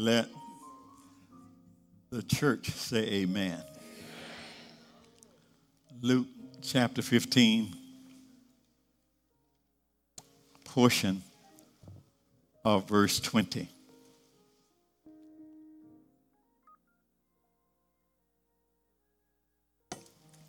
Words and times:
Let 0.00 0.30
the 2.08 2.22
church 2.22 2.70
say 2.70 3.00
amen. 3.00 3.62
Luke 6.00 6.26
chapter 6.62 7.02
15, 7.02 7.76
portion 10.64 11.22
of 12.64 12.88
verse 12.88 13.20
20. 13.20 13.68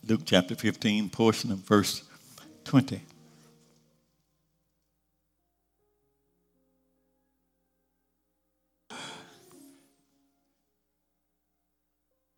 Luke 0.07 0.21
chapter 0.23 0.55
15, 0.55 1.09
portion 1.09 1.51
of 1.51 1.57
verse 1.57 2.03
20. 2.63 3.01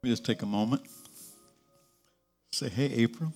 We 0.03 0.09
just 0.09 0.25
take 0.25 0.41
a 0.41 0.45
moment. 0.45 0.81
Say, 2.51 2.67
hey, 2.67 2.91
April. 2.93 3.31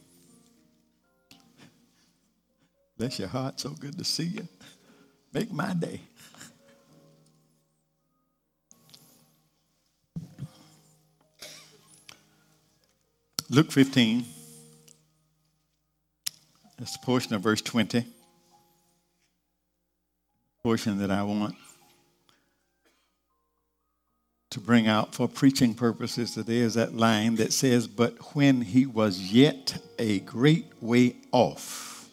Bless 2.97 3.19
your 3.19 3.29
heart. 3.29 3.61
So 3.61 3.69
good 3.69 3.97
to 3.97 4.03
see 4.03 4.25
you. 4.25 4.47
Make 5.31 5.49
my 5.49 5.73
day. 5.73 6.01
Luke 13.49 13.71
15. 13.71 14.25
That's 16.77 16.97
the 16.97 17.05
portion 17.05 17.33
of 17.33 17.41
verse 17.41 17.61
20. 17.61 18.05
Portion 20.61 20.97
that 20.99 21.11
I 21.11 21.23
want 21.23 21.55
to 24.57 24.63
bring 24.63 24.87
out 24.87 25.13
for 25.13 25.27
preaching 25.27 25.75
purposes 25.75 26.33
that 26.33 26.47
there's 26.47 26.73
that 26.73 26.95
line 26.95 27.35
that 27.35 27.53
says, 27.53 27.87
But 27.87 28.35
when 28.35 28.61
he 28.61 28.87
was 28.87 29.31
yet 29.31 29.77
a 29.99 30.19
great 30.21 30.71
way 30.81 31.15
off, 31.31 32.09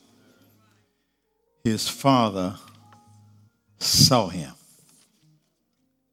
his 1.65 1.89
father 1.89 2.57
saw 3.79 4.29
him. 4.29 4.53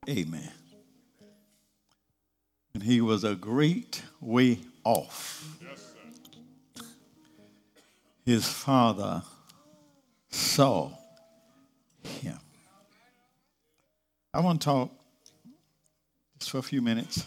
Amen. 0.08 0.52
And 2.74 2.84
he 2.84 3.02
was 3.02 3.26
a 3.26 3.36
great 3.36 4.02
way 4.22 4.60
off. 4.86 5.60
His 8.26 8.48
father 8.48 9.24
saw 10.30 10.92
him. 12.04 12.40
I 14.34 14.40
want 14.40 14.62
to 14.62 14.66
talk 14.66 15.01
for 16.48 16.58
a 16.58 16.64
few 16.64 16.82
minutes 16.82 17.26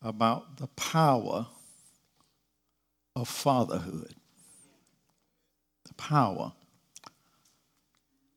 about 0.00 0.56
the 0.58 0.66
power 0.68 1.46
of 3.14 3.28
fatherhood. 3.28 4.14
The 5.86 5.94
power 5.94 6.52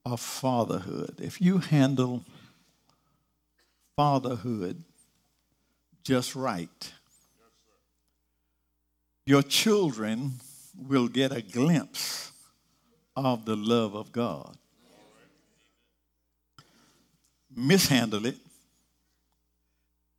of 0.06 0.19
fatherhood. 0.19 1.19
If 1.22 1.41
you 1.41 1.58
handle 1.58 2.23
fatherhood 3.95 4.83
just 6.03 6.36
right, 6.36 6.94
your 9.25 9.41
children 9.41 10.33
will 10.78 11.08
get 11.08 11.31
a 11.31 11.41
glimpse 11.41 12.31
of 13.16 13.45
the 13.45 13.56
love 13.56 13.95
of 13.95 14.11
God. 14.11 14.58
Mishandle 17.56 18.25
it, 18.25 18.36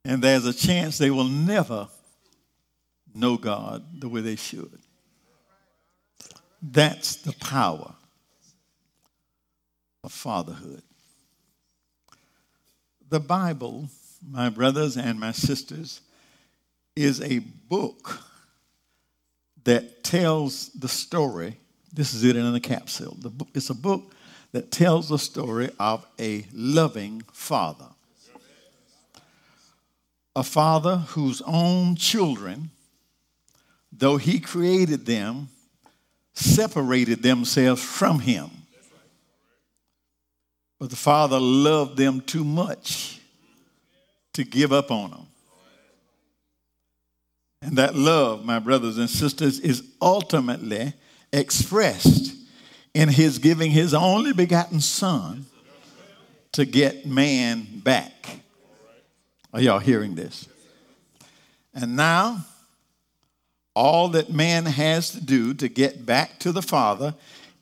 and 0.07 0.21
there's 0.21 0.45
a 0.45 0.53
chance 0.53 0.97
they 0.97 1.11
will 1.11 1.25
never 1.25 1.89
know 3.13 3.35
God 3.35 3.83
the 3.99 4.07
way 4.07 4.21
they 4.21 4.37
should. 4.37 4.79
That's 6.61 7.17
the 7.17 7.33
power 7.33 7.93
of 10.05 10.13
fatherhood. 10.13 10.81
The 13.09 13.19
Bible, 13.19 13.89
my 14.25 14.47
brothers 14.47 14.95
and 14.95 15.19
my 15.19 15.33
sisters, 15.33 15.99
is 16.95 17.21
a 17.21 17.39
book 17.39 18.21
that 19.65 20.05
tells 20.05 20.69
the 20.69 20.87
story. 20.87 21.57
This 21.91 22.13
is 22.13 22.23
it 22.23 22.37
in 22.37 22.55
a 22.55 22.59
capsule. 22.61 23.17
It's 23.53 23.69
a 23.69 23.75
book 23.75 24.13
that 24.53 24.71
tells 24.71 25.09
the 25.09 25.19
story 25.19 25.69
of 25.77 26.07
a 26.17 26.45
loving 26.53 27.23
father. 27.33 27.87
A 30.37 30.43
father 30.43 30.97
whose 30.97 31.41
own 31.47 31.95
children, 31.95 32.69
though 33.91 34.17
he 34.17 34.39
created 34.39 35.03
them, 35.07 35.49
separated 36.35 37.23
themselves 37.23 37.83
from 37.83 38.19
him. 38.19 38.51
But 40.79 40.91
the 40.91 40.95
father 40.95 41.39
loved 41.39 41.97
them 41.97 42.21
too 42.21 42.43
much 42.43 43.19
to 44.33 44.43
give 44.43 44.71
up 44.71 44.91
on 44.91 45.09
them. 45.09 45.27
And 47.63 47.75
that 47.79 47.95
love, 47.95 48.45
my 48.45 48.59
brothers 48.59 48.99
and 48.99 49.09
sisters, 49.09 49.59
is 49.59 49.81
ultimately 49.99 50.93
expressed 51.33 52.35
in 52.93 53.09
his 53.09 53.39
giving 53.39 53.71
his 53.71 53.95
only 53.95 54.33
begotten 54.33 54.81
son 54.81 55.47
to 56.51 56.63
get 56.63 57.07
man 57.07 57.79
back. 57.83 58.41
Are 59.53 59.61
y'all 59.61 59.79
hearing 59.79 60.15
this? 60.15 60.47
And 61.73 61.95
now, 61.95 62.45
all 63.75 64.09
that 64.09 64.31
man 64.31 64.65
has 64.65 65.11
to 65.11 65.23
do 65.23 65.53
to 65.53 65.67
get 65.67 66.05
back 66.05 66.39
to 66.39 66.51
the 66.51 66.61
Father 66.61 67.13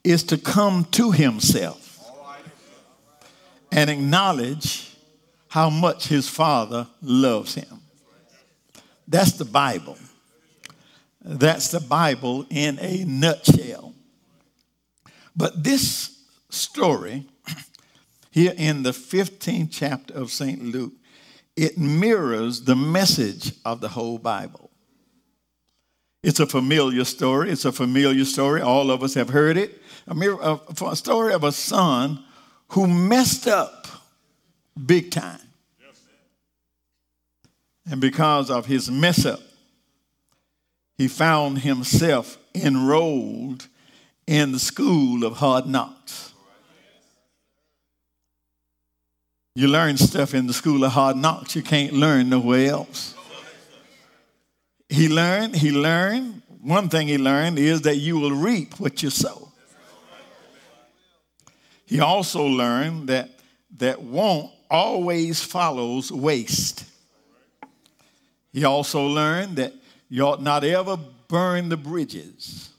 is 0.04 0.24
to 0.24 0.38
come 0.38 0.86
to 0.92 1.12
himself 1.12 2.00
and 3.72 3.90
acknowledge 3.90 4.96
how 5.50 5.70
much 5.70 6.08
his 6.08 6.30
Father 6.30 6.88
loves 7.02 7.56
him. 7.56 7.82
That's 9.08 9.34
the 9.34 9.46
Bible. 9.46 9.98
That's 11.22 11.70
the 11.70 11.80
Bible 11.80 12.46
in 12.50 12.80
a 12.80 13.04
nutshell. 13.04 13.94
But 15.36 15.64
this 15.64 16.18
story, 16.50 17.26
here 18.32 18.54
in 18.58 18.84
the 18.84 18.92
15th 18.92 19.70
chapter 19.72 20.14
of 20.14 20.32
St. 20.32 20.64
Luke, 20.64 20.94
it 21.56 21.78
mirrors 21.78 22.62
the 22.62 22.76
message 22.76 23.54
of 23.64 23.82
the 23.82 23.90
whole 23.90 24.18
Bible. 24.18 24.70
It's 26.24 26.40
a 26.40 26.48
familiar 26.48 27.06
story. 27.06 27.52
It's 27.52 27.66
a 27.66 27.72
familiar 27.72 28.26
story. 28.26 28.62
All 28.62 28.90
of 28.90 29.04
us 29.04 29.14
have 29.14 29.30
heard 29.30 29.58
it. 29.58 29.80
A, 30.08 30.16
mirror, 30.16 30.60
a 30.86 30.96
story 30.96 31.34
of 31.34 31.44
a 31.44 31.52
son 31.52 32.24
who 32.70 32.88
messed 32.88 33.48
up 33.48 33.88
big 34.86 35.12
time. 35.12 35.40
And 37.90 38.02
because 38.02 38.50
of 38.50 38.66
his 38.66 38.90
mess 38.90 39.26
up, 39.26 39.40
he 40.98 41.08
found 41.08 41.60
himself 41.60 42.38
enrolled 42.56 43.68
in 44.26 44.52
the 44.52 44.60
school 44.60 45.24
of 45.24 45.38
hard 45.38 45.68
knocks. 45.68 46.34
You 49.58 49.70
learn 49.70 49.96
stuff 49.96 50.34
in 50.34 50.48
the 50.48 50.54
school 50.54 50.84
of 50.84 50.92
hard 50.92 51.16
knocks 51.16 51.56
you 51.56 51.62
can't 51.62 51.94
learn 51.94 52.28
nowhere 52.28 52.72
else. 52.72 53.16
He 54.90 55.08
learned, 55.08 55.56
he 55.56 55.72
learned, 55.72 56.42
one 56.62 56.90
thing 56.90 57.08
he 57.08 57.18
learned 57.18 57.58
is 57.58 57.84
that 57.84 57.96
you 57.96 58.20
will 58.20 58.34
reap 58.34 58.78
what 58.82 59.02
you 59.02 59.10
sow. 59.10 59.50
He 61.86 62.02
also 62.02 62.44
learned 62.44 63.08
that 63.08 63.30
that 63.78 64.02
want 64.02 64.52
always 64.70 65.42
follows 65.42 66.12
waste. 66.12 66.86
He 68.52 68.66
also 68.66 69.06
learned 69.06 69.56
that 69.56 69.74
you 70.10 70.24
ought 70.24 70.42
not 70.42 70.66
ever 70.66 70.98
burn 71.28 71.70
the 71.70 71.78
bridges 71.78 72.70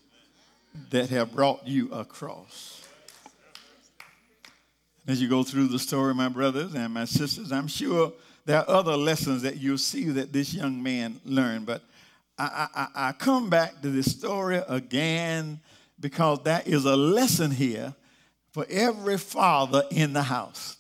that 0.91 1.09
have 1.09 1.33
brought 1.33 1.67
you 1.67 1.91
across. 1.93 2.76
As 5.07 5.23
you 5.23 5.29
go 5.29 5.45
through 5.45 5.69
the 5.69 5.79
story, 5.79 6.15
my 6.15 6.29
brothers 6.29 6.75
and 6.75 6.93
my 6.93 7.05
sisters, 7.05 7.53
I'm 7.53 7.69
sure 7.69 8.13
there 8.45 8.59
are 8.59 8.69
other 8.69 8.97
lessons 8.97 9.43
that 9.43 9.57
you'll 9.57 9.79
see 9.79 10.05
that 10.07 10.33
this 10.33 10.53
young 10.53 10.83
man 10.83 11.21
learned. 11.25 11.67
But 11.67 11.83
I, 12.39 12.69
I, 12.75 13.09
I 13.09 13.13
come 13.13 13.49
back 13.49 13.81
to 13.83 13.91
this 13.91 14.11
story 14.11 14.61
again 14.69 15.61
because 16.01 16.43
that 16.45 16.67
is 16.67 16.85
a 16.85 16.97
lesson 16.97 17.51
here 17.51 17.95
for 18.51 18.67
every 18.69 19.19
father 19.19 19.85
in 19.91 20.13
the 20.13 20.23
house. 20.23 20.77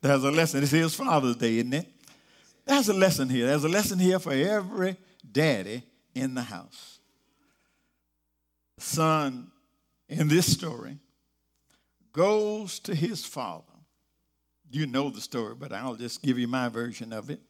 There's 0.00 0.24
a 0.24 0.30
lesson. 0.30 0.60
This 0.60 0.72
is 0.72 0.94
Father's 0.94 1.36
Day, 1.36 1.58
isn't 1.58 1.74
it? 1.74 1.86
There's 2.64 2.88
a 2.88 2.94
lesson 2.94 3.28
here. 3.28 3.46
There's 3.46 3.64
a 3.64 3.68
lesson 3.68 3.98
here 3.98 4.18
for 4.18 4.32
every 4.32 4.96
daddy 5.30 5.82
in 6.14 6.34
the 6.34 6.42
house. 6.42 6.98
Son, 8.78 9.50
in 10.08 10.28
this 10.28 10.52
story, 10.52 10.96
goes 12.12 12.78
to 12.80 12.94
his 12.94 13.24
father, 13.24 13.64
You 14.70 14.86
know 14.86 15.10
the 15.10 15.20
story, 15.20 15.54
but 15.54 15.72
I'll 15.72 15.96
just 15.96 16.22
give 16.22 16.38
you 16.38 16.48
my 16.48 16.68
version 16.68 17.12
of 17.12 17.30
it. 17.30 17.40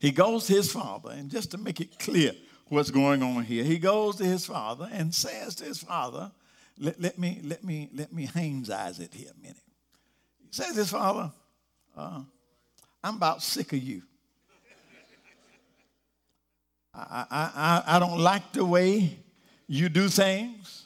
He 0.00 0.10
goes 0.10 0.46
to 0.46 0.54
his 0.54 0.72
father, 0.72 1.10
and 1.10 1.30
just 1.30 1.50
to 1.52 1.58
make 1.58 1.80
it 1.80 1.98
clear 1.98 2.32
what's 2.68 2.90
going 2.90 3.22
on 3.22 3.44
here, 3.44 3.64
he 3.64 3.78
goes 3.78 4.16
to 4.16 4.24
his 4.24 4.46
father 4.46 4.88
and 4.92 5.14
says 5.14 5.54
to 5.56 5.64
his 5.64 5.78
father, 5.78 6.30
let, 6.78 7.00
let 7.00 7.18
me, 7.18 7.40
let 7.44 7.64
me, 7.64 7.88
let 7.94 8.12
me 8.12 8.26
Haynes 8.26 8.70
eyes 8.70 9.00
it 9.00 9.12
here 9.12 9.30
a 9.36 9.40
minute. 9.40 9.62
He 10.40 10.48
says 10.50 10.72
to 10.72 10.80
his 10.80 10.90
father, 10.90 11.32
uh, 11.96 12.22
I'm 13.02 13.16
about 13.16 13.42
sick 13.42 13.72
of 13.72 13.82
you. 13.82 14.02
I, 16.94 17.24
I, 17.30 17.50
I, 17.86 17.96
I 17.96 17.98
don't 17.98 18.18
like 18.18 18.52
the 18.52 18.64
way 18.64 19.16
you 19.66 19.88
do 19.88 20.08
things. 20.08 20.84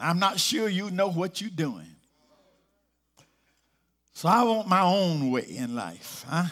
I'm 0.00 0.18
not 0.18 0.38
sure 0.38 0.68
you 0.68 0.90
know 0.90 1.08
what 1.08 1.40
you're 1.40 1.50
doing. 1.50 1.94
So 4.12 4.28
I 4.28 4.42
want 4.42 4.66
my 4.66 4.80
own 4.80 5.30
way 5.30 5.46
in 5.48 5.74
life. 5.74 6.24
Huh? 6.28 6.44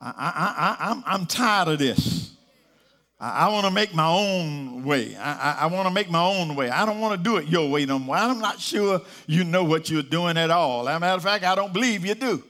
I, 0.00 0.08
I, 0.08 0.76
I, 0.80 0.90
I'm, 0.90 1.04
I'm 1.06 1.26
tired 1.26 1.68
of 1.68 1.78
this. 1.78 2.32
I, 3.20 3.46
I 3.46 3.48
want 3.48 3.66
to 3.66 3.70
make 3.70 3.94
my 3.94 4.08
own 4.08 4.84
way. 4.84 5.16
I, 5.16 5.32
I, 5.32 5.56
I 5.60 5.66
want 5.66 5.86
to 5.86 5.94
make 5.94 6.10
my 6.10 6.22
own 6.22 6.54
way. 6.56 6.70
I 6.70 6.84
don't 6.84 7.00
want 7.00 7.16
to 7.16 7.22
do 7.22 7.36
it 7.36 7.46
your 7.46 7.68
way 7.70 7.84
no 7.84 7.98
more. 7.98 8.16
I'm 8.16 8.40
not 8.40 8.60
sure 8.60 9.00
you 9.26 9.44
know 9.44 9.64
what 9.64 9.90
you're 9.90 10.02
doing 10.02 10.36
at 10.36 10.50
all. 10.50 10.88
As 10.88 10.96
a 10.96 11.00
matter 11.00 11.16
of 11.16 11.22
fact, 11.22 11.44
I 11.44 11.54
don't 11.54 11.72
believe 11.72 12.04
you 12.04 12.14
do. 12.14 12.42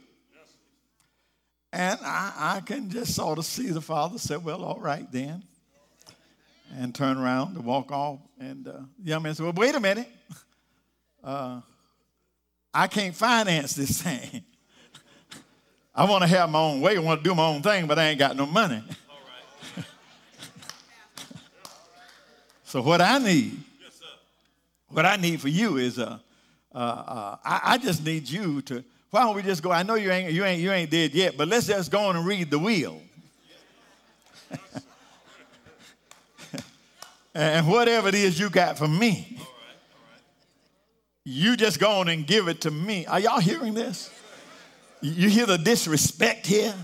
And 1.72 2.00
I, 2.02 2.56
I 2.56 2.60
can 2.60 2.88
just 2.88 3.14
sort 3.14 3.38
of 3.38 3.44
see 3.44 3.68
the 3.68 3.80
father 3.80 4.18
say, 4.18 4.36
Well, 4.36 4.64
all 4.64 4.80
right 4.80 5.10
then. 5.12 5.42
And 6.76 6.94
turn 6.94 7.16
around 7.16 7.54
to 7.54 7.60
walk 7.60 7.90
off. 7.90 8.20
And 8.38 8.68
uh, 8.68 8.80
the 8.98 9.10
young 9.10 9.22
man 9.22 9.34
said, 9.34 9.44
Well, 9.44 9.52
wait 9.54 9.74
a 9.74 9.80
minute. 9.80 10.08
Uh, 11.24 11.60
I 12.72 12.86
can't 12.86 13.14
finance 13.14 13.74
this 13.74 14.00
thing. 14.00 14.44
I 15.94 16.04
want 16.04 16.22
to 16.22 16.28
have 16.28 16.48
my 16.48 16.60
own 16.60 16.80
way. 16.80 16.96
I 16.96 17.00
want 17.00 17.24
to 17.24 17.28
do 17.28 17.34
my 17.34 17.44
own 17.44 17.60
thing, 17.60 17.88
but 17.88 17.98
I 17.98 18.10
ain't 18.10 18.20
got 18.20 18.36
no 18.36 18.46
money. 18.46 18.82
so 22.64 22.80
what 22.80 23.00
I 23.00 23.18
need, 23.18 23.58
what 24.88 25.04
I 25.04 25.16
need 25.16 25.40
for 25.40 25.48
you 25.48 25.76
is, 25.76 25.98
uh, 25.98 26.18
uh, 26.72 26.78
uh, 26.78 27.36
I, 27.44 27.60
I, 27.64 27.78
just 27.78 28.04
need 28.04 28.28
you 28.28 28.62
to. 28.62 28.84
Why 29.10 29.22
don't 29.22 29.34
we 29.34 29.42
just 29.42 29.62
go? 29.62 29.72
I 29.72 29.82
know 29.82 29.94
you 29.96 30.12
ain't 30.12 30.32
you 30.32 30.44
ain't 30.44 30.60
you 30.60 30.70
ain't 30.70 30.90
dead 30.90 31.12
yet, 31.14 31.36
but 31.36 31.48
let's 31.48 31.66
just 31.66 31.90
go 31.90 31.98
on 32.00 32.14
and 32.14 32.24
read 32.24 32.50
the 32.50 32.58
will. 32.58 33.00
And 37.38 37.68
whatever 37.68 38.08
it 38.08 38.16
is 38.16 38.38
you 38.38 38.50
got 38.50 38.76
for 38.76 38.88
me, 38.88 39.38
you 41.24 41.56
just 41.56 41.78
go 41.78 42.00
on 42.00 42.08
and 42.08 42.26
give 42.26 42.48
it 42.48 42.62
to 42.62 42.70
me. 42.70 43.06
Are 43.06 43.20
y'all 43.20 43.38
hearing 43.38 43.74
this? 43.74 44.10
You 45.00 45.28
hear 45.28 45.46
the 45.46 45.56
disrespect 45.56 46.46
here? 46.46 46.74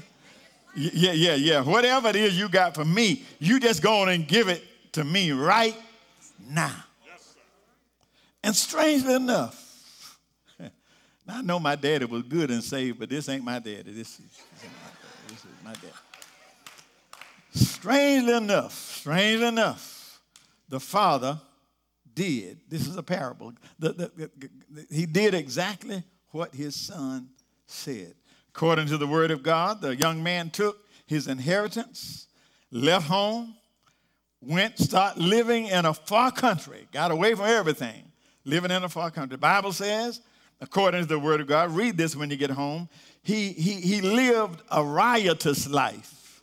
Yeah, 0.76 1.12
yeah, 1.12 1.34
yeah. 1.34 1.60
Whatever 1.60 2.08
it 2.10 2.16
is 2.16 2.38
you 2.38 2.48
got 2.48 2.76
for 2.76 2.84
me, 2.84 3.24
you 3.40 3.58
just 3.58 3.82
go 3.82 4.02
on 4.02 4.08
and 4.08 4.28
give 4.28 4.48
it 4.48 4.62
to 4.92 5.02
me 5.02 5.32
right 5.32 5.76
now. 6.48 6.84
and 8.44 8.54
strangely 8.54 9.14
enough, 9.14 10.18
now 10.60 10.70
I 11.38 11.42
know 11.42 11.58
my 11.58 11.74
daddy 11.74 12.04
was 12.04 12.22
good 12.22 12.52
and 12.52 12.62
saved, 12.62 13.00
but 13.00 13.08
this 13.08 13.28
ain't 13.28 13.42
my 13.42 13.58
daddy. 13.58 13.90
This 13.90 14.20
is, 14.20 14.40
this 15.26 15.38
is 15.38 15.46
my 15.64 15.72
daddy. 15.72 15.88
Strangely 17.54 18.34
enough, 18.34 18.72
strangely 18.72 19.48
enough, 19.48 19.93
the 20.68 20.80
father 20.80 21.40
did. 22.14 22.60
This 22.68 22.86
is 22.86 22.96
a 22.96 23.02
parable. 23.02 23.52
The, 23.78 23.92
the, 23.92 24.30
the, 24.70 24.86
he 24.90 25.06
did 25.06 25.34
exactly 25.34 26.02
what 26.30 26.54
his 26.54 26.74
son 26.74 27.28
said. 27.66 28.14
According 28.54 28.86
to 28.86 28.98
the 28.98 29.06
word 29.06 29.30
of 29.30 29.42
God, 29.42 29.80
the 29.80 29.96
young 29.96 30.22
man 30.22 30.50
took 30.50 30.78
his 31.06 31.26
inheritance, 31.26 32.28
left 32.70 33.06
home, 33.06 33.54
went, 34.40 34.78
started 34.78 35.22
living 35.22 35.66
in 35.66 35.84
a 35.86 35.94
far 35.94 36.30
country, 36.30 36.86
got 36.92 37.10
away 37.10 37.34
from 37.34 37.46
everything, 37.46 38.12
living 38.44 38.70
in 38.70 38.84
a 38.84 38.88
far 38.88 39.10
country. 39.10 39.34
The 39.34 39.38
Bible 39.38 39.72
says, 39.72 40.20
according 40.60 41.02
to 41.02 41.06
the 41.06 41.18
word 41.18 41.40
of 41.40 41.46
God, 41.46 41.70
read 41.72 41.96
this 41.96 42.14
when 42.14 42.30
you 42.30 42.36
get 42.36 42.50
home, 42.50 42.88
he, 43.22 43.48
he, 43.52 43.80
he 43.80 44.00
lived 44.00 44.62
a 44.70 44.84
riotous 44.84 45.68
life. 45.68 46.42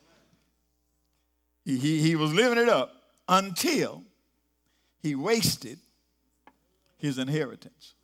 He, 1.64 1.78
he, 1.78 2.02
he 2.02 2.16
was 2.16 2.34
living 2.34 2.58
it 2.58 2.70
up 2.70 2.94
until 3.28 4.04
he 5.01 5.15
wasted 5.15 5.80
his 6.98 7.18
inheritance. 7.18 7.95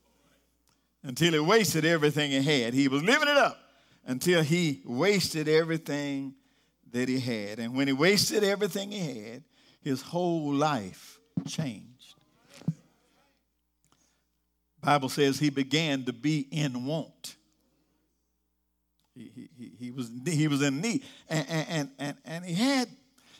Until 1.04 1.34
he 1.34 1.40
wasted 1.40 1.86
everything 1.86 2.32
he 2.32 2.62
had. 2.62 2.74
He 2.74 2.88
was 2.88 3.04
living 3.04 3.30
it 3.30 3.38
up 3.38 3.58
until 4.06 4.42
he 4.42 4.82
wasted 4.84 5.48
everything 5.48 6.34
that 6.92 7.08
he 7.08 7.20
had. 7.20 7.60
And 7.60 7.76
when 7.76 7.88
he 7.88 7.94
wasted 7.94 8.44
everything 8.44 8.92
he 8.92 9.00
had, 9.00 9.44
his 9.82 10.02
whole 10.02 10.54
life 10.54 11.20
changed. 11.48 12.16
Bible 14.82 15.10
says 15.10 15.38
he 15.38 15.50
began 15.50 16.04
to 16.06 16.14
be 16.14 16.48
in 16.52 16.86
want. 16.86 17.36
He, 19.14 19.50
he, 19.58 19.72
he, 19.80 19.92
was, 19.92 20.10
he 20.26 20.48
was 20.48 20.62
in 20.62 20.82
need. 20.82 21.04
And, 21.30 21.46
and, 21.50 21.92
and, 22.00 22.18
and 22.26 22.46
he 22.46 22.54
had, 22.54 22.88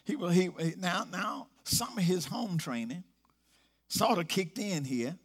he, 0.04 0.16
he, 0.32 0.74
now, 0.78 1.06
now, 1.12 1.48
some 1.64 1.98
of 1.98 2.04
his 2.04 2.26
home 2.26 2.58
training 2.58 3.04
sort 3.88 4.20
of 4.20 4.28
kicked 4.28 4.60
in 4.60 4.84
here 4.84 5.16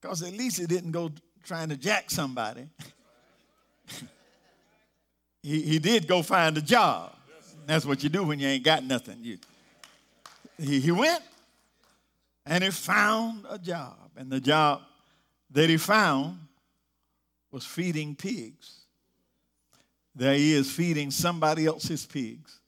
because 0.00 0.22
at 0.22 0.32
least 0.32 0.58
he 0.58 0.66
didn't 0.66 0.92
go 0.92 1.10
trying 1.44 1.68
to 1.68 1.76
jack 1.76 2.10
somebody. 2.10 2.68
he, 5.42 5.62
he 5.62 5.78
did 5.78 6.06
go 6.06 6.22
find 6.22 6.56
a 6.58 6.62
job. 6.62 7.14
That's 7.66 7.84
what 7.84 8.02
you 8.02 8.08
do 8.08 8.24
when 8.24 8.40
you 8.40 8.48
ain't 8.48 8.64
got 8.64 8.84
nothing. 8.84 9.18
You, 9.20 9.38
he, 10.58 10.80
he 10.80 10.90
went 10.90 11.22
and 12.46 12.64
he 12.64 12.70
found 12.70 13.46
a 13.48 13.58
job. 13.58 13.96
And 14.16 14.30
the 14.30 14.40
job 14.40 14.82
that 15.50 15.70
he 15.70 15.76
found 15.76 16.38
was 17.50 17.64
feeding 17.64 18.16
pigs. 18.16 18.80
There 20.14 20.34
he 20.34 20.54
is 20.54 20.70
feeding 20.70 21.10
somebody 21.10 21.66
else's 21.66 22.04
pigs. 22.04 22.60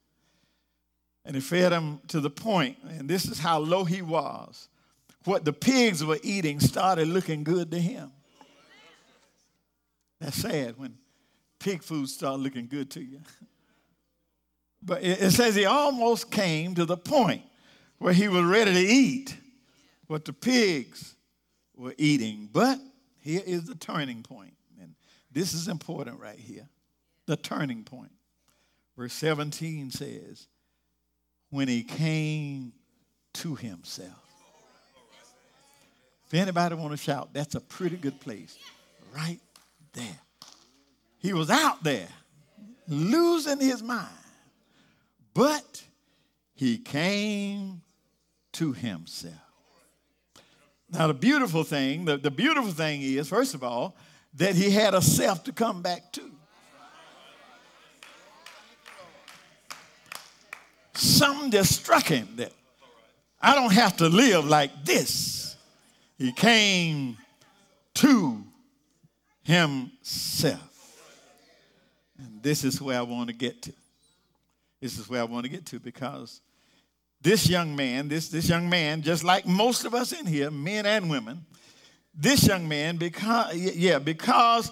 And 1.25 1.35
he 1.35 1.41
fed 1.41 1.73
them 1.73 2.01
to 2.09 2.21
the 2.21 2.29
point, 2.29 2.77
and 2.87 3.09
this 3.09 3.25
is 3.25 3.39
how 3.39 3.59
low 3.59 3.85
he 3.85 4.03
was 4.03 4.69
what 5.25 5.45
the 5.45 5.53
pigs 5.53 6.05
were 6.05 6.19
eating 6.23 6.61
started 6.61 7.09
looking 7.09 7.45
good 7.45 7.71
to 7.71 7.81
him. 7.81 8.13
That's 10.21 10.37
sad 10.37 10.79
when 10.79 10.97
pig 11.59 11.83
food 11.83 12.09
starts 12.09 12.43
looking 12.43 12.67
good 12.67 12.91
to 12.93 13.03
you. 13.03 13.21
But 14.83 15.03
it 15.03 15.31
says 15.31 15.55
he 15.55 15.65
almost 15.65 16.31
came 16.31 16.75
to 16.75 16.85
the 16.85 16.97
point 16.97 17.43
where 17.99 18.13
he 18.13 18.29
was 18.29 18.45
ready 18.45 18.75
to 18.75 18.81
eat 18.81 19.37
what 20.07 20.27
the 20.27 20.33
pigs 20.33 21.15
were 21.75 21.95
eating. 21.97 22.51
But 22.53 22.79
here 23.19 23.43
is 23.47 23.65
the 23.65 23.75
turning 23.75 24.23
point. 24.23 24.55
And 24.81 24.95
this 25.33 25.55
is 25.55 25.69
important 25.69 26.21
right 26.21 26.39
here. 26.39 26.69
The 27.27 27.37
turning 27.37 27.83
point. 27.83 28.13
Verse 28.97 29.15
17 29.15 29.91
says, 29.91 30.49
when 31.49 31.69
he 31.69 31.83
came 31.83 32.75
to 33.35 33.55
himself. 33.55 34.24
Anybody 36.35 36.75
want 36.75 36.91
to 36.91 36.97
shout, 36.97 37.31
that's 37.33 37.55
a 37.55 37.61
pretty 37.61 37.97
good 37.97 38.21
place. 38.21 38.59
Right 39.15 39.41
there. 39.93 40.19
He 41.19 41.33
was 41.33 41.49
out 41.49 41.83
there 41.85 42.09
losing 42.89 43.61
his 43.61 43.83
mind. 43.83 44.09
But 45.33 45.85
he 46.55 46.79
came 46.79 47.83
to 48.53 48.73
himself. 48.73 49.35
Now, 50.91 51.09
the 51.09 51.15
beautiful 51.15 51.65
thing, 51.65 52.05
the, 52.05 52.17
the 52.17 52.31
beautiful 52.31 52.71
thing 52.71 53.03
is, 53.03 53.29
first 53.29 53.55
of 53.55 53.65
all, 53.65 53.97
that 54.35 54.55
he 54.55 54.71
had 54.71 54.95
a 54.95 55.03
self 55.03 55.45
to 55.45 55.53
come 55.53 55.83
back 55.83 56.13
to. 56.13 56.31
Something 60.95 61.51
just 61.51 61.73
struck 61.73 62.05
him 62.05 62.29
that 62.37 62.53
I 63.41 63.55
don't 63.55 63.73
have 63.73 63.97
to 63.99 64.09
live 64.09 64.45
like 64.45 64.85
this. 64.85 65.44
He 66.19 66.33
came 66.33 67.17
to 67.95 68.43
himself. 69.43 70.71
And 72.19 72.43
this 72.43 72.65
is 72.65 72.81
where 72.81 72.99
I 72.99 73.03
want 73.03 73.29
to 73.29 73.35
get 73.35 73.63
to. 73.63 73.73
This 74.81 74.99
is 74.99 75.09
where 75.09 75.21
I 75.21 75.25
want 75.25 75.45
to 75.45 75.51
get 75.51 75.67
to 75.67 75.81
because 75.81 76.41
this 77.21 77.49
young 77.49 77.75
man, 77.75 78.09
this, 78.09 78.29
this 78.29 78.49
young 78.49 78.69
man, 78.69 79.03
just 79.03 79.25
like 79.25 79.47
most 79.47 79.85
of 79.85 79.95
us 79.95 80.13
in 80.13 80.27
here, 80.27 80.51
men 80.51 80.87
and 80.87 81.09
women, 81.09 81.45
this 82.15 82.47
young 82.47 82.69
man, 82.69 82.97
because, 82.97 83.57
yeah, 83.57 83.99
because, 83.99 84.71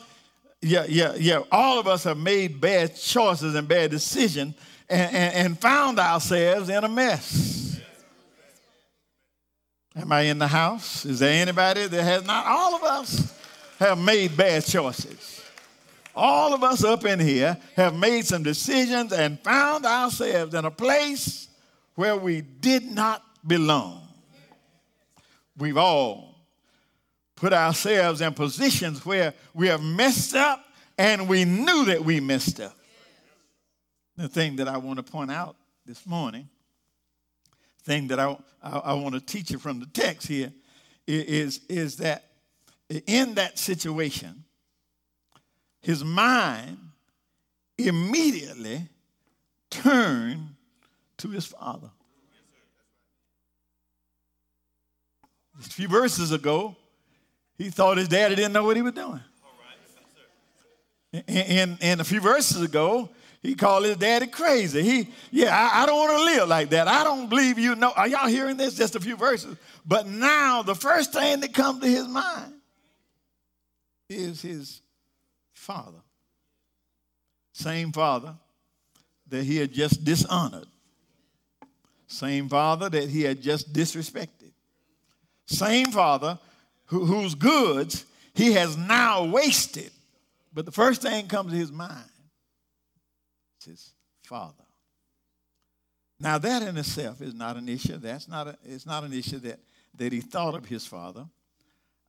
yeah, 0.61 0.85
yeah, 0.89 1.15
yeah, 1.19 1.41
all 1.51 1.81
of 1.81 1.89
us 1.89 2.05
have 2.05 2.19
made 2.19 2.61
bad 2.61 2.95
choices 2.95 3.55
and 3.55 3.67
bad 3.67 3.91
decisions 3.91 4.55
and, 4.89 5.17
and, 5.17 5.35
and 5.35 5.61
found 5.61 5.99
ourselves 5.99 6.69
in 6.69 6.85
a 6.85 6.89
mess. 6.89 7.62
Am 9.95 10.11
I 10.11 10.23
in 10.23 10.39
the 10.39 10.49
house? 10.49 11.05
Is 11.05 11.19
there 11.19 11.43
anybody 11.43 11.87
that 11.87 12.03
has 12.03 12.25
not? 12.25 12.47
All 12.47 12.75
of 12.75 12.83
us 12.83 13.39
have 13.79 13.99
made 13.99 14.37
bad 14.37 14.65
choices. 14.65 15.43
All 16.15 16.55
of 16.55 16.63
us 16.63 16.85
up 16.85 17.05
in 17.05 17.21
here 17.21 17.57
have 17.77 17.95
made 17.95 18.27
some 18.27 18.43
decisions 18.43 19.13
and 19.13 19.41
found 19.41 19.85
ourselves 19.85 20.55
in 20.55 20.65
a 20.65 20.71
place 20.71 21.49
where 21.95 22.17
we 22.17 22.41
did 22.41 22.85
not 22.91 23.23
belong. 23.47 24.09
We've 25.57 25.77
all 25.77 26.33
put 27.37 27.53
ourselves 27.53 28.21
in 28.21 28.33
positions 28.35 29.05
where 29.05 29.35
we 29.53 29.69
have 29.69 29.83
messed 29.83 30.35
up 30.35 30.65
and 30.97 31.29
we 31.29 31.45
knew 31.45 31.87
that 31.87 32.05
we 32.05 32.21
messed 32.21 32.61
up. 32.61 32.77
The 34.17 34.29
thing 34.29 34.57
that 34.57 34.69
I 34.69 34.77
want 34.77 34.99
to 34.99 35.03
point 35.03 35.31
out 35.31 35.57
this 35.85 36.07
morning, 36.07 36.49
thing 37.85 38.09
that 38.09 38.19
I, 38.19 38.37
I, 38.63 38.71
I 38.79 38.93
want 38.95 39.15
to 39.15 39.21
teach 39.21 39.51
you 39.51 39.59
from 39.59 39.81
the 39.81 39.87
text 39.87 40.29
here 40.29 40.53
is, 41.07 41.61
is 41.69 41.97
that 41.97 42.25
in 43.07 43.35
that 43.35 43.59
situation, 43.59 44.45
his 45.81 46.05
mind 46.05 46.79
immediately 47.79 48.89
turned 49.71 50.55
to 51.19 51.29
his 51.29 51.47
father. 51.47 51.91
A 55.59 55.63
few 55.63 55.89
verses 55.89 56.33
ago, 56.33 56.77
he 57.57 57.71
thought 57.71 57.99
his 57.99 58.09
daddy 58.09 58.35
didn't 58.35 58.53
know 58.53 58.65
what 58.65 58.77
he 58.77 58.83
was 58.83 58.93
doing. 58.93 59.21
And, 61.29 61.79
and 61.81 62.01
a 62.01 62.05
few 62.05 62.21
verses 62.21 62.63
ago, 62.63 63.11
he 63.43 63.57
called 63.57 63.85
his 63.85 63.97
daddy 63.97 64.29
crazy. 64.29 64.83
He, 64.83 65.09
yeah, 65.33 65.57
I, 65.57 65.83
I 65.83 65.87
don't 65.87 65.97
want 65.97 66.17
to 66.17 66.25
live 66.25 66.49
like 66.49 66.71
that. 66.71 66.87
I 66.87 67.03
don't 67.03 67.29
believe 67.29 67.59
you 67.59 67.75
know. 67.75 67.91
Are 67.91 68.07
y'all 68.07 68.29
hearing 68.29 68.57
this? 68.57 68.75
Just 68.77 68.95
a 68.95 69.01
few 69.01 69.17
verses. 69.17 69.57
But 69.85 70.07
now 70.07 70.63
the 70.63 70.77
first 70.77 71.13
thing 71.13 71.41
that 71.41 71.53
comes 71.53 71.81
to 71.81 71.89
his 71.89 72.07
mind 72.07 72.53
is 74.09 74.41
his 74.41 74.81
father. 75.55 75.99
Same 77.53 77.91
father 77.91 78.35
that 79.29 79.43
he 79.43 79.57
had 79.57 79.73
just 79.73 80.05
dishonored. 80.05 80.69
Same 82.07 82.49
father 82.49 82.89
that 82.91 83.09
he 83.09 83.23
had 83.23 83.43
just 83.43 83.73
disrespected. 83.73 84.53
Same 85.47 85.87
father 85.87 86.39
who, 86.87 87.05
whose 87.07 87.35
goods 87.35 88.05
he 88.35 88.53
has 88.53 88.77
now 88.77 89.25
wasted. 89.25 89.91
But 90.55 90.65
the 90.65 90.73
first 90.73 91.03
thing 91.03 91.27
comes 91.27 91.51
to 91.51 91.59
his 91.59 91.73
mind 91.73 92.05
his 93.65 93.93
father. 94.23 94.65
Now 96.21 96.39
that 96.39 96.63
in 96.63 96.77
itself 96.77 97.21
is 97.21 97.35
not 97.35 97.57
an 97.57 97.69
issue. 97.69 97.97
That's 97.97 98.29
not 98.29 98.47
a, 98.47 98.59
it's 98.65 98.87
not 98.87 99.03
an 99.05 99.13
issue 99.13 99.39
that, 99.41 99.59
that 99.97 100.13
he 100.13 100.21
thought 100.21 100.55
of 100.55 100.67
his 100.67 100.87
father. 100.87 101.27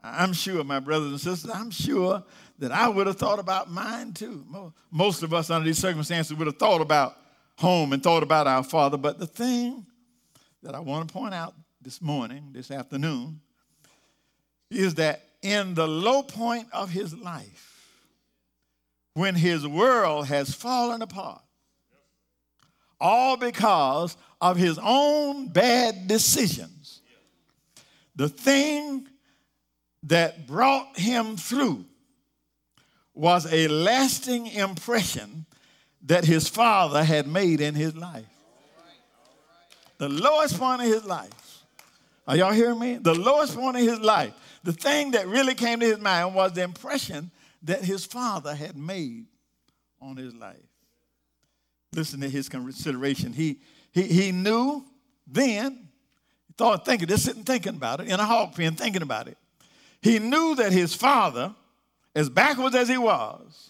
I'm 0.03 0.33
sure, 0.33 0.63
my 0.63 0.79
brothers 0.79 1.11
and 1.11 1.19
sisters, 1.19 1.49
I'm 1.49 1.71
sure 1.71 2.23
that 2.59 2.71
I 2.71 2.89
would 2.89 3.07
have 3.07 3.17
thought 3.17 3.39
about 3.39 3.71
mine 3.71 4.11
too. 4.13 4.45
Most 4.91 5.23
of 5.23 5.33
us 5.33 5.49
under 5.49 5.65
these 5.65 5.79
circumstances 5.79 6.35
would 6.37 6.47
have 6.47 6.57
thought 6.57 6.81
about 6.81 7.17
home 7.57 7.93
and 7.93 8.03
thought 8.03 8.21
about 8.21 8.45
our 8.45 8.63
father. 8.63 8.97
But 8.97 9.17
the 9.17 9.27
thing 9.27 9.85
that 10.61 10.75
I 10.75 10.79
want 10.79 11.07
to 11.07 11.13
point 11.13 11.33
out 11.33 11.53
this 11.81 12.01
morning, 12.01 12.49
this 12.51 12.69
afternoon, 12.69 13.39
is 14.69 14.95
that 14.95 15.23
in 15.41 15.73
the 15.73 15.87
low 15.87 16.21
point 16.21 16.67
of 16.73 16.89
his 16.89 17.15
life, 17.15 17.72
when 19.13 19.35
his 19.35 19.67
world 19.67 20.27
has 20.27 20.53
fallen 20.53 21.01
apart, 21.01 21.41
all 22.99 23.37
because 23.37 24.17
of 24.41 24.57
his 24.57 24.79
own 24.81 25.47
bad 25.47 26.07
decisions, 26.07 27.01
the 28.15 28.29
thing 28.29 29.07
that 30.03 30.47
brought 30.47 30.97
him 30.97 31.37
through 31.37 31.85
was 33.13 33.51
a 33.51 33.67
lasting 33.67 34.47
impression 34.47 35.45
that 36.05 36.25
his 36.25 36.47
father 36.47 37.03
had 37.03 37.27
made 37.27 37.61
in 37.61 37.75
his 37.75 37.95
life. 37.95 38.25
The 39.97 40.09
lowest 40.09 40.59
point 40.59 40.81
of 40.81 40.87
his 40.87 41.05
life. 41.05 41.63
Are 42.27 42.35
y'all 42.35 42.51
hearing 42.51 42.79
me? 42.79 42.97
The 42.97 43.13
lowest 43.13 43.55
point 43.55 43.77
of 43.77 43.83
his 43.83 43.99
life. 43.99 44.33
The 44.63 44.73
thing 44.73 45.11
that 45.11 45.27
really 45.27 45.55
came 45.55 45.79
to 45.79 45.85
his 45.85 45.99
mind 45.99 46.35
was 46.35 46.53
the 46.53 46.63
impression 46.63 47.31
that 47.63 47.83
his 47.83 48.05
father 48.05 48.53
had 48.53 48.77
made 48.77 49.25
on 50.01 50.17
his 50.17 50.35
life. 50.35 50.57
Listen 51.93 52.19
to 52.21 52.29
his 52.29 52.49
consideration. 52.49 53.33
He, 53.33 53.59
he, 53.91 54.03
he 54.03 54.31
knew 54.31 54.83
then, 55.25 55.87
thought 56.57 56.85
thinking, 56.85 57.07
just 57.07 57.25
sitting 57.25 57.43
thinking 57.43 57.75
about 57.75 58.01
it, 58.01 58.07
in 58.07 58.19
a 58.19 58.25
hog 58.25 58.55
pen 58.55 58.75
thinking 58.75 59.01
about 59.01 59.27
it. 59.27 59.37
He 60.01 60.19
knew 60.19 60.55
that 60.55 60.73
his 60.73 60.93
father, 60.93 61.53
as 62.15 62.29
backwards 62.29 62.75
as 62.75 62.89
he 62.89 62.97
was, 62.97 63.69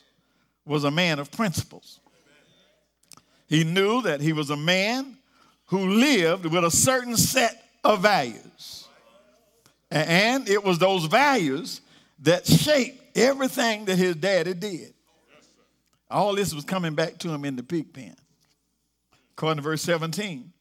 was 0.66 0.84
a 0.84 0.92
man 0.92 1.20
of 1.20 1.32
principles. 1.32 2.00
He 3.48 3.64
knew 3.64 4.02
that 4.02 4.22
he 4.22 4.34
was 4.34 4.50
a 4.50 4.58
man 4.58 5.18
who 5.68 5.90
lived 5.90 6.46
with 6.46 6.64
a 6.64 6.72
certain 6.72 7.18
set 7.18 7.64
of 7.84 8.02
values. 8.02 8.88
And 9.92 10.50
it 10.50 10.64
was 10.64 10.80
those 10.80 11.06
values 11.06 11.82
that 12.20 12.48
shaped 12.48 13.03
everything 13.16 13.86
that 13.86 13.98
his 13.98 14.16
daddy 14.16 14.54
did. 14.54 14.94
All 16.10 16.36
this 16.36 16.54
was 16.54 16.64
coming 16.64 16.96
back 16.96 17.18
to 17.20 17.30
him 17.30 17.46
in 17.46 17.56
the 17.56 17.64
pig 17.64 17.94
pen. 17.94 18.16
According 19.32 19.58
to 19.58 19.64
verse 19.64 19.82
17, 19.82 20.52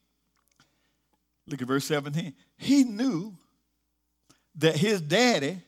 look 1.46 1.60
at 1.60 1.68
verse 1.68 1.84
17. 1.84 2.32
He 2.56 2.84
knew 2.84 3.34
that 4.56 4.76
his 4.76 5.00
daddy 5.00 5.58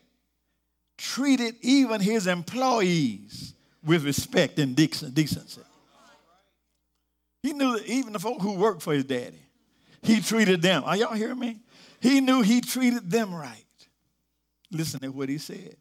treated 0.96 1.56
even 1.60 2.00
his 2.00 2.26
employees 2.26 3.54
with 3.84 4.04
respect 4.04 4.58
and 4.58 4.74
decency. 4.74 5.60
He 7.42 7.52
knew 7.52 7.76
that 7.76 7.86
even 7.86 8.14
the 8.14 8.18
folk 8.18 8.40
who 8.40 8.54
worked 8.54 8.80
for 8.80 8.94
his 8.94 9.04
daddy, 9.04 9.42
he 10.02 10.22
treated 10.22 10.62
them. 10.62 10.82
Are 10.84 10.96
y'all 10.96 11.14
hearing 11.14 11.38
me? 11.38 11.60
He 12.00 12.20
knew 12.20 12.40
he 12.40 12.62
treated 12.62 13.10
them 13.10 13.34
right. 13.34 13.64
Listen 14.70 15.00
to 15.00 15.08
what 15.08 15.28
he 15.28 15.36
said. 15.36 15.76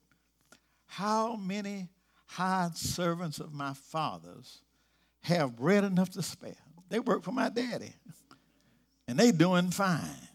How 0.94 1.36
many 1.38 1.90
hired 2.28 2.78
servants 2.78 3.40
of 3.40 3.52
my 3.52 3.74
father's 3.74 4.60
have 5.22 5.56
bread 5.56 5.84
enough 5.84 6.12
to 6.12 6.22
spare? 6.22 6.54
They 6.90 7.00
work 7.00 7.24
for 7.24 7.32
my 7.32 7.50
daddy, 7.50 7.94
and 9.08 9.18
they 9.18 9.32
doing 9.32 9.72
fine. 9.72 10.28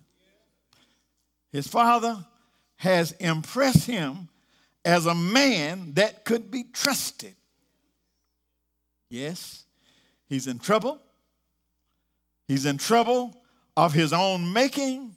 His 1.53 1.69
father 1.69 2.27
has 2.75 3.13
impressed 3.13 3.87
him 3.87 4.29
as 4.85 5.07
a 5.07 5.15
man 5.15 5.93
that 5.95 6.25
could 6.25 6.51
be 6.51 6.65
trusted. 6.65 7.37
Yes, 9.11 9.63
he's 10.29 10.49
in 10.49 10.59
trouble. 10.59 11.01
He's 12.49 12.67
in 12.67 12.79
trouble 12.79 13.45
of 13.77 13.93
his 13.93 14.13
own 14.13 14.53
making, 14.53 15.15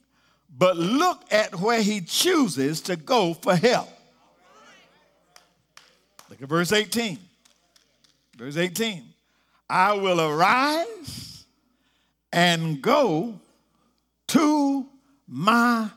but 0.56 0.78
look 0.78 1.24
at 1.32 1.60
where 1.60 1.82
he 1.82 2.02
chooses 2.02 2.80
to 2.82 2.96
go 2.96 3.34
for 3.34 3.56
help. 3.56 3.90
Look 6.32 6.42
at 6.42 6.48
verse 6.48 6.72
18. 6.72 7.20
Verse 8.38 8.56
18. 8.56 9.04
I 9.70 9.92
will 9.92 10.22
arise 10.22 11.44
and 12.32 12.82
go 12.82 13.38
to 14.28 14.86
my 15.28 15.90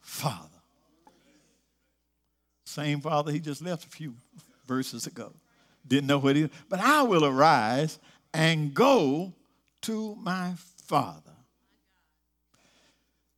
father. 0.00 0.48
Same 2.64 3.02
father 3.02 3.30
he 3.30 3.40
just 3.40 3.60
left 3.60 3.84
a 3.84 3.88
few 3.90 4.14
verses 4.66 5.06
ago. 5.06 5.34
Didn't 5.86 6.06
know 6.06 6.16
what 6.16 6.34
he, 6.34 6.48
but 6.70 6.80
I 6.80 7.02
will 7.02 7.26
arise 7.26 7.98
and 8.32 8.72
go 8.72 9.34
to 9.82 10.14
my 10.14 10.54
father. 10.86 11.20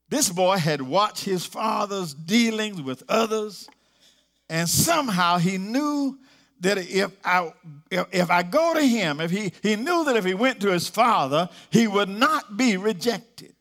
This 0.09 0.31
boy 0.31 0.59
had 0.59 0.81
watched 0.81 1.25
his 1.25 1.45
father's 1.45 2.15
dealings 2.15 2.81
with 2.81 3.03
others, 3.09 3.69
and 4.49 4.69
somehow 4.69 5.39
he 5.39 5.59
knew 5.59 6.17
that 6.61 6.79
if 6.79 7.11
I, 7.25 7.53
if 7.91 8.31
I 8.31 8.43
go 8.43 8.75
to 8.75 8.81
him, 8.81 9.21
if 9.21 9.31
he, 9.31 9.53
he 9.63 9.77
knew 9.77 10.05
that 10.05 10.17
if 10.17 10.25
he 10.25 10.35
went 10.35 10.61
to 10.61 10.71
his 10.71 10.89
father, 10.89 11.49
he 11.71 11.87
would 11.87 12.09
not 12.09 12.57
be 12.57 12.77
rejected. 12.77 13.55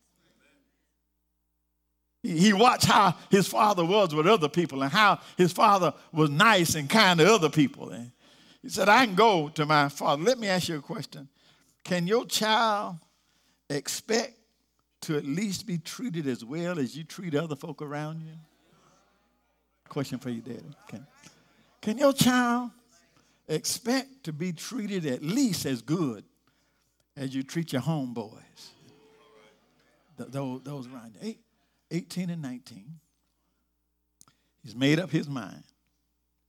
He 2.24 2.54
watched 2.54 2.86
how 2.86 3.16
his 3.30 3.48
father 3.48 3.86
was 3.86 4.16
with 4.16 4.26
other 4.26 4.50
people 4.50 4.82
and 4.82 4.92
how 4.92 5.20
his 5.38 5.52
father 5.54 5.94
was 6.12 6.30
nice 6.30 6.74
and 6.76 6.90
kind 6.90 7.20
to 7.20 7.32
other 7.32 7.50
people. 7.50 7.90
And 7.90 8.12
he 8.64 8.70
said, 8.70 8.90
I 8.90 9.06
can 9.06 9.14
go 9.14 9.50
to 9.50 9.66
my 9.66 9.90
father. 9.90 10.24
Let 10.24 10.40
me 10.40 10.48
ask 10.48 10.70
you 10.70 10.78
a 10.78 10.82
question. 10.82 11.30
Can 11.84 12.08
your 12.08 12.26
child 12.26 12.98
expect 13.70 14.34
to 15.02 15.18
at 15.18 15.26
least 15.26 15.68
be 15.68 15.78
treated 15.78 16.26
as 16.26 16.44
well 16.44 16.80
as 16.80 16.98
you 16.98 17.04
treat 17.04 17.36
other 17.36 17.56
folk 17.56 17.84
around 17.84 18.22
you? 18.22 18.34
Question 19.88 20.18
for 20.18 20.32
you, 20.32 20.42
Daddy. 20.42 20.64
Can, 20.88 21.06
can 21.80 21.98
your 22.00 22.12
child 22.12 22.72
expect 23.48 24.24
to 24.24 24.34
be 24.34 24.54
treated 24.54 25.06
at 25.06 25.24
least 25.24 25.66
as 25.66 25.82
good 25.82 26.24
as 27.16 27.36
you 27.36 27.44
treat 27.44 27.74
your 27.74 27.82
homeboys? 27.82 28.42
Those, 30.18 30.62
those 30.64 30.88
around 30.88 31.16
you. 31.22 31.36
18 31.92 32.30
and 32.30 32.42
19. 32.42 32.86
He's 34.64 34.76
made 34.76 35.00
up 35.00 35.12
his 35.12 35.28
mind. 35.28 35.64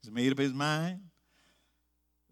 He's 0.03 0.11
made 0.11 0.33
up 0.33 0.39
his 0.39 0.53
mind 0.53 1.01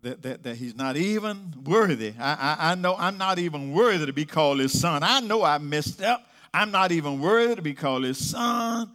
that, 0.02 0.22
that, 0.22 0.42
that 0.44 0.56
he's 0.56 0.76
not 0.76 0.96
even 0.96 1.52
worthy. 1.64 2.14
I, 2.18 2.34
I, 2.34 2.70
I 2.70 2.74
know 2.76 2.94
I'm 2.96 3.18
not 3.18 3.38
even 3.38 3.72
worthy 3.72 4.06
to 4.06 4.12
be 4.12 4.24
called 4.24 4.60
his 4.60 4.78
son. 4.78 5.02
I 5.02 5.20
know 5.20 5.42
I 5.42 5.58
messed 5.58 6.00
up. 6.02 6.24
I'm 6.52 6.70
not 6.70 6.92
even 6.92 7.20
worthy 7.20 7.56
to 7.56 7.62
be 7.62 7.74
called 7.74 8.04
his 8.04 8.30
son. 8.30 8.92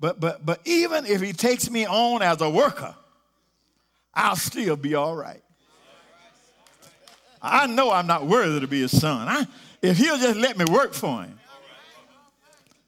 But, 0.00 0.18
but, 0.18 0.44
but 0.44 0.60
even 0.64 1.04
if 1.04 1.20
he 1.20 1.32
takes 1.32 1.70
me 1.70 1.86
on 1.86 2.22
as 2.22 2.40
a 2.40 2.48
worker, 2.48 2.94
I'll 4.14 4.36
still 4.36 4.76
be 4.76 4.94
all 4.94 5.16
right. 5.16 5.42
I 7.40 7.66
know 7.66 7.90
I'm 7.90 8.06
not 8.06 8.26
worthy 8.26 8.60
to 8.60 8.68
be 8.68 8.82
his 8.82 8.98
son. 8.98 9.26
I, 9.28 9.46
if 9.80 9.98
he'll 9.98 10.18
just 10.18 10.38
let 10.38 10.56
me 10.56 10.64
work 10.64 10.94
for 10.94 11.22
him, 11.22 11.38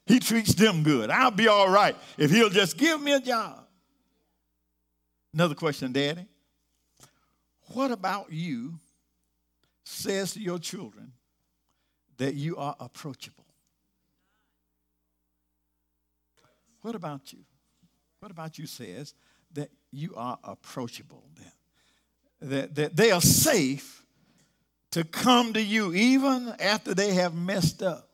he 0.07 0.21
treats 0.21 0.55
them 0.55 0.83
good. 0.83 1.11
I'll 1.11 1.31
be 1.31 1.49
all 1.49 1.69
right 1.69 1.97
if 2.19 2.31
he'll 2.31 2.51
just 2.51 2.77
give 2.77 3.01
me 3.01 3.13
a 3.15 3.21
job. 3.21 3.67
Another 5.33 5.55
question, 5.55 5.93
Daddy. 5.93 6.27
What 7.73 7.91
about 7.91 8.31
you 8.31 8.75
says 9.85 10.35
to 10.35 10.41
your 10.41 10.59
children 10.59 11.13
that 12.19 12.35
you 12.35 12.57
are 12.57 12.77
approachable? 12.79 13.47
What 16.83 16.95
about 16.95 17.33
you? 17.33 17.41
What 18.21 18.31
about 18.31 18.59
you 18.59 18.67
says 18.67 19.15
that 19.55 19.71
you 19.91 20.15
are 20.17 20.39
approachable? 20.45 21.25
That, 22.41 22.51
that, 22.51 22.75
that 22.75 22.97
they 22.97 23.11
are 23.11 23.21
safe 23.21 24.05
to 24.91 25.05
come 25.05 25.53
to 25.55 25.63
you 25.63 25.93
even 25.93 26.55
after 26.61 26.95
they 26.95 27.15
have 27.15 27.35
messed 27.35 27.83
up. 27.83 28.09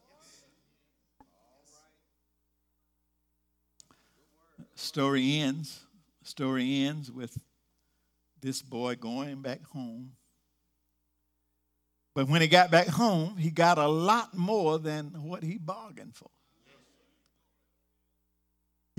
Story 4.74 5.40
ends. 5.40 5.80
Story 6.22 6.84
ends 6.84 7.12
with 7.12 7.36
this 8.40 8.62
boy 8.62 8.94
going 8.96 9.42
back 9.42 9.62
home. 9.64 10.12
But 12.14 12.28
when 12.28 12.40
he 12.40 12.48
got 12.48 12.70
back 12.70 12.88
home, 12.88 13.36
he 13.36 13.50
got 13.50 13.78
a 13.78 13.86
lot 13.86 14.34
more 14.34 14.78
than 14.78 15.08
what 15.22 15.42
he 15.42 15.58
bargained 15.58 16.16
for. 16.16 16.30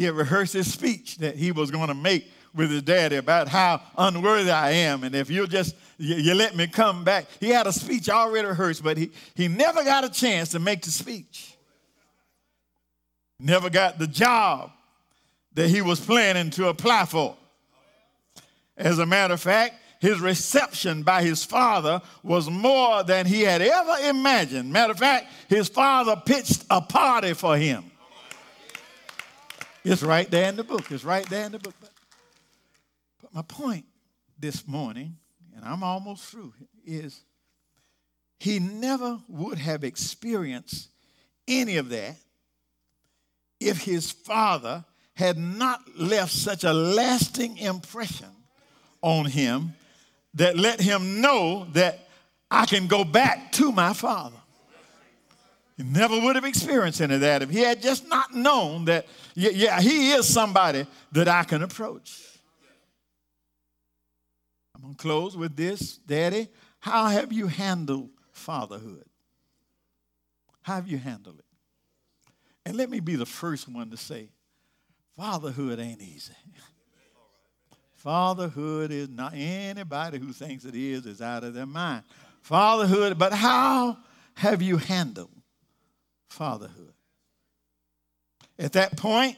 He 0.02 0.06
had 0.06 0.16
rehearsed 0.16 0.54
his 0.54 0.74
speech 0.74 1.18
that 1.18 1.36
he 1.36 1.52
was 1.52 1.70
going 1.70 1.90
to 1.90 1.94
make 1.94 2.28
with 2.56 2.72
his 2.72 2.82
daddy 2.82 3.18
about 3.18 3.48
how 3.48 3.84
unworthy 3.96 4.50
I 4.50 4.72
am, 4.72 5.04
and 5.04 5.14
if 5.14 5.30
you'll 5.30 5.46
just 5.46 5.76
you, 6.00 6.16
you, 6.16 6.34
let 6.34 6.56
me 6.56 6.66
come 6.66 7.04
back. 7.04 7.28
He 7.40 7.50
had 7.50 7.68
a 7.68 7.72
speech 7.72 8.10
already 8.10 8.48
rehearsed, 8.48 8.84
but 8.84 8.98
he, 8.98 9.12
he 9.36 9.48
never 9.48 9.84
got 9.84 10.04
a 10.04 10.10
chance 10.10 10.50
to 10.50 10.60
make 10.60 10.82
the 10.82 10.90
speech. 10.90 11.56
Never 13.40 13.70
got 13.70 14.00
the 14.00 14.08
job 14.08 14.72
that 15.54 15.68
he 15.68 15.84
was 15.84 16.00
planning 16.00 16.50
to 16.50 16.70
apply 16.70 17.06
for. 17.06 17.36
As 18.76 18.98
a 18.98 19.06
matter 19.06 19.36
of 19.36 19.42
fact, 19.42 19.76
his 20.00 20.20
reception 20.20 21.04
by 21.04 21.22
his 21.22 21.46
father 21.46 22.02
was 22.24 22.50
more 22.50 23.04
than 23.04 23.28
he 23.28 23.42
had 23.42 23.62
ever 23.62 24.10
imagined. 24.10 24.74
Matter 24.74 24.94
of 24.94 24.98
fact, 24.98 25.28
his 25.48 25.70
father 25.70 26.20
pitched 26.26 26.66
a 26.72 26.82
party 26.82 27.34
for 27.36 27.56
him. 27.56 27.92
It's 29.84 30.04
right 30.04 30.30
there 30.30 30.50
in 30.50 30.56
the 30.56 30.64
book. 30.64 30.92
It's 30.92 31.04
right 31.04 31.28
there 31.30 31.46
in 31.46 31.54
the 31.54 31.60
book. 31.60 31.74
But, 31.80 31.92
but 33.22 33.34
my 33.34 33.42
point 33.42 33.86
this 34.40 34.68
morning, 34.68 35.18
and 35.56 35.66
I'm 35.66 35.84
almost 35.84 36.26
through, 36.26 36.54
is 36.86 37.24
he 38.40 38.60
never 38.60 39.20
would 39.28 39.58
have 39.58 39.84
experienced 39.84 40.90
any 41.48 41.78
of 41.78 41.90
that 41.90 42.16
if 43.60 43.84
his 43.84 44.12
father 44.12 44.84
had 45.14 45.38
not 45.38 45.82
left 45.98 46.32
such 46.32 46.64
a 46.64 46.74
lasting 46.74 47.58
impression 47.58 48.30
on 49.02 49.26
him 49.26 49.74
that 50.34 50.58
let 50.58 50.80
him 50.80 51.22
know 51.22 51.68
that 51.74 52.08
I 52.50 52.66
can 52.66 52.88
go 52.88 53.04
back 53.04 53.52
to 53.54 53.72
my 53.72 53.94
father. 53.94 54.41
He 55.82 55.88
never 55.88 56.20
would 56.20 56.36
have 56.36 56.46
experienced 56.46 57.02
any 57.02 57.16
of 57.16 57.22
that 57.22 57.42
if 57.42 57.50
he 57.50 57.60
had 57.60 57.82
just 57.82 58.08
not 58.08 58.36
known 58.36 58.86
that, 58.86 59.08
yeah, 59.34 59.82
he 59.82 60.12
is 60.12 60.32
somebody 60.32 60.86
that 61.12 61.28
I 61.28 61.44
can 61.44 61.64
approach. 61.64 62.22
I'm 64.76 64.82
going 64.82 64.94
to 64.94 65.02
close 65.02 65.36
with 65.36 65.56
this. 65.56 65.98
Daddy, 65.98 66.50
how 66.80 67.08
have 67.08 67.34
you 67.34 67.48
handled 67.48 68.10
fatherhood? 68.32 69.06
How 70.62 70.76
have 70.76 70.88
you 70.88 71.00
handled 71.00 71.40
it? 71.40 71.46
And 72.64 72.78
let 72.78 72.92
me 72.92 73.00
be 73.00 73.16
the 73.16 73.26
first 73.26 73.68
one 73.68 73.90
to 73.90 73.98
say, 73.98 74.30
fatherhood 75.18 75.80
ain't 75.80 76.02
easy. 76.02 76.34
Fatherhood 77.96 78.92
is 78.92 79.10
not 79.10 79.34
anybody 79.36 80.20
who 80.20 80.32
thinks 80.32 80.64
it 80.64 80.76
is 80.76 81.08
is 81.08 81.22
out 81.22 81.44
of 81.44 81.56
their 81.56 81.66
mind. 81.66 82.04
Fatherhood, 82.42 83.18
but 83.18 83.34
how 83.34 83.98
have 84.36 84.62
you 84.62 84.78
handled 84.78 85.41
fatherhood? 86.32 86.94
At 88.58 88.74
that 88.74 88.98
point 88.98 89.38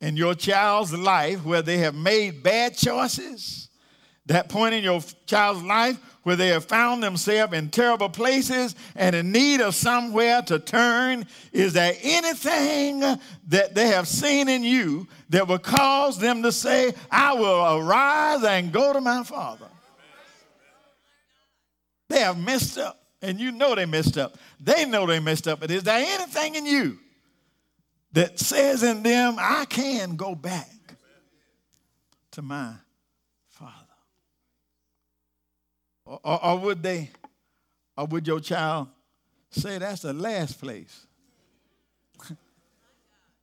in 0.00 0.16
your 0.16 0.34
child's 0.34 0.92
life 0.92 1.44
where 1.44 1.62
they 1.62 1.78
have 1.78 1.94
made 1.94 2.42
bad 2.42 2.76
choices, 2.76 3.68
that 4.26 4.48
point 4.48 4.74
in 4.74 4.84
your 4.84 5.00
child's 5.26 5.62
life 5.62 5.98
where 6.22 6.36
they 6.36 6.48
have 6.48 6.64
found 6.64 7.02
themselves 7.02 7.52
in 7.54 7.70
terrible 7.70 8.08
places 8.08 8.74
and 8.94 9.16
in 9.16 9.32
need 9.32 9.60
of 9.60 9.74
somewhere 9.74 10.42
to 10.42 10.58
turn, 10.58 11.26
is 11.52 11.72
there 11.72 11.94
anything 12.02 13.00
that 13.48 13.74
they 13.74 13.88
have 13.88 14.06
seen 14.06 14.48
in 14.48 14.62
you 14.62 15.08
that 15.30 15.48
will 15.48 15.58
cause 15.58 16.18
them 16.18 16.42
to 16.42 16.52
say, 16.52 16.92
I 17.10 17.32
will 17.32 17.78
arise 17.78 18.44
and 18.44 18.72
go 18.72 18.92
to 18.92 19.00
my 19.00 19.22
father? 19.22 19.66
They 22.08 22.20
have 22.20 22.38
messed 22.38 22.76
up, 22.76 22.99
and 23.22 23.40
you 23.40 23.52
know 23.52 23.74
they 23.74 23.86
messed 23.86 24.18
up. 24.18 24.38
They 24.58 24.84
know 24.84 25.06
they 25.06 25.20
messed 25.20 25.48
up, 25.48 25.60
but 25.60 25.70
is 25.70 25.82
there 25.82 25.98
anything 25.98 26.54
in 26.54 26.66
you 26.66 26.98
that 28.12 28.38
says 28.38 28.82
in 28.82 29.02
them, 29.02 29.36
I 29.38 29.64
can 29.66 30.16
go 30.16 30.34
back 30.34 30.68
to 32.32 32.42
my 32.42 32.74
Or, 36.10 36.44
or, 36.44 36.58
would 36.58 36.82
they, 36.82 37.08
or 37.96 38.06
would 38.06 38.26
your 38.26 38.40
child 38.40 38.88
say 39.50 39.78
that's 39.78 40.02
the 40.02 40.12
last 40.12 40.60
place? 40.60 41.06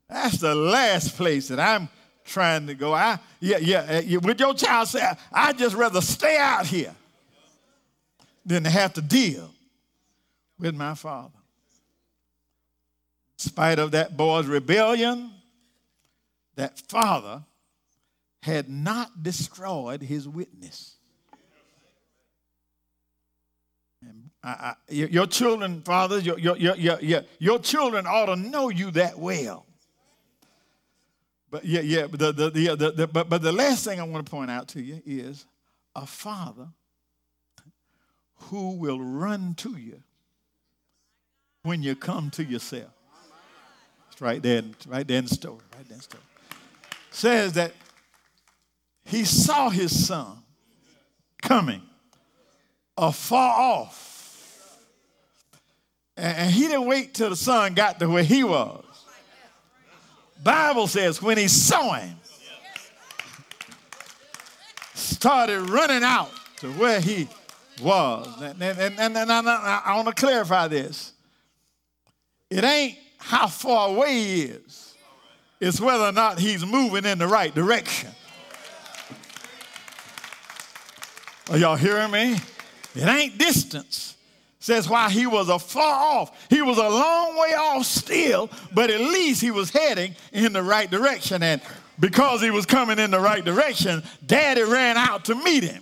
that's 0.09 0.39
the 0.39 0.53
last 0.53 1.15
place 1.15 1.47
that 1.47 1.61
I'm 1.61 1.87
trying 2.25 2.67
to 2.67 2.73
go. 2.73 2.93
I, 2.93 3.19
yeah, 3.39 3.57
yeah, 3.59 3.79
uh, 3.79 4.01
yeah. 4.05 4.17
Would 4.17 4.37
your 4.41 4.53
child 4.53 4.89
say, 4.89 5.09
I'd 5.31 5.57
just 5.57 5.77
rather 5.77 6.01
stay 6.01 6.37
out 6.37 6.65
here 6.65 6.93
than 8.45 8.65
to 8.65 8.69
have 8.69 8.93
to 8.95 9.01
deal 9.01 9.49
with 10.59 10.75
my 10.75 10.93
father? 10.93 11.39
In 13.37 13.49
spite 13.49 13.79
of 13.79 13.91
that 13.91 14.17
boy's 14.17 14.47
rebellion, 14.47 15.31
that 16.55 16.79
father 16.89 17.43
had 18.41 18.69
not 18.69 19.23
destroyed 19.23 20.01
his 20.01 20.27
witness. 20.27 20.97
I, 24.43 24.49
I, 24.49 24.75
your 24.89 25.25
children, 25.25 25.81
fathers, 25.81 26.25
your, 26.25 26.39
your, 26.39 26.55
your, 26.55 26.99
your, 27.01 27.23
your 27.39 27.59
children 27.59 28.05
ought 28.07 28.27
to 28.27 28.35
know 28.35 28.69
you 28.69 28.91
that 28.91 29.19
well. 29.19 29.65
But 31.49 31.65
yeah, 31.65 31.81
yeah, 31.81 32.07
the, 32.07 32.31
the, 32.31 32.49
the, 32.49 32.75
the, 32.75 32.91
the, 32.91 33.07
but, 33.07 33.29
but 33.29 33.41
the 33.41 33.51
last 33.51 33.83
thing 33.83 33.99
I 33.99 34.03
want 34.03 34.25
to 34.25 34.29
point 34.29 34.51
out 34.51 34.69
to 34.69 34.81
you 34.81 35.01
is 35.05 35.45
a 35.95 36.05
father 36.05 36.67
who 38.35 38.77
will 38.77 39.01
run 39.01 39.55
to 39.55 39.75
you 39.75 40.03
when 41.67 41.83
you 41.83 41.95
come 41.95 42.31
to 42.31 42.43
yourself. 42.43 42.89
It's 44.11 44.21
right 44.21 44.41
there, 44.41 44.63
right 44.87 45.07
there 45.07 45.19
in 45.19 45.25
the 45.25 45.35
story, 45.35 45.59
right 45.75 45.87
there 45.87 45.95
in 45.95 45.97
the 45.97 46.03
story. 46.03 46.23
Says 47.11 47.53
that 47.53 47.73
he 49.05 49.25
saw 49.25 49.69
his 49.69 50.07
son 50.07 50.37
coming 51.41 51.81
afar 52.97 53.59
off 53.59 54.07
and 56.17 56.51
he 56.51 56.61
didn't 56.61 56.87
wait 56.87 57.13
till 57.13 57.29
the 57.29 57.35
son 57.35 57.75
got 57.75 57.99
to 57.99 58.09
where 58.09 58.23
he 58.23 58.43
was. 58.43 58.83
Bible 60.43 60.87
says 60.87 61.21
when 61.21 61.37
he 61.37 61.47
saw 61.47 61.93
him, 61.93 62.15
started 64.95 65.69
running 65.69 66.03
out 66.03 66.31
to 66.57 66.71
where 66.73 66.99
he 66.99 67.27
was. 67.81 68.27
And, 68.41 68.61
and, 68.61 68.99
and, 68.99 69.17
and 69.17 69.31
I, 69.31 69.81
I 69.85 69.95
want 69.95 70.07
to 70.07 70.13
clarify 70.13 70.67
this. 70.67 71.13
It 72.49 72.63
ain't 72.63 72.97
how 73.17 73.47
far 73.47 73.89
away 73.89 74.13
he 74.13 74.41
is. 74.43 74.95
It's 75.59 75.81
whether 75.81 76.05
or 76.05 76.11
not 76.11 76.39
he's 76.39 76.65
moving 76.65 77.05
in 77.05 77.17
the 77.17 77.27
right 77.27 77.53
direction. 77.53 78.11
Are 81.49 81.57
y'all 81.57 81.75
hearing 81.75 82.11
me? 82.11 82.35
It 82.95 83.07
ain't 83.07 83.37
distance 83.37 84.17
says 84.67 84.89
why 84.89 85.09
he 85.09 85.25
was 85.25 85.47
afar 85.47 86.19
off, 86.19 86.47
he 86.49 86.61
was 86.61 86.77
a 86.77 86.89
long 86.89 87.39
way 87.39 87.53
off 87.53 87.85
still, 87.85 88.49
but 88.73 88.89
at 88.89 88.99
least 88.99 89.41
he 89.41 89.49
was 89.49 89.69
heading 89.69 90.13
in 90.33 90.51
the 90.51 90.61
right 90.61 90.91
direction. 90.91 91.41
And 91.41 91.61
because 91.99 92.41
he 92.41 92.51
was 92.51 92.65
coming 92.65 92.99
in 92.99 93.09
the 93.09 93.19
right 93.19 93.43
direction, 93.43 94.03
daddy 94.25 94.63
ran 94.63 94.97
out 94.97 95.23
to 95.25 95.35
meet 95.35 95.63
him. 95.63 95.81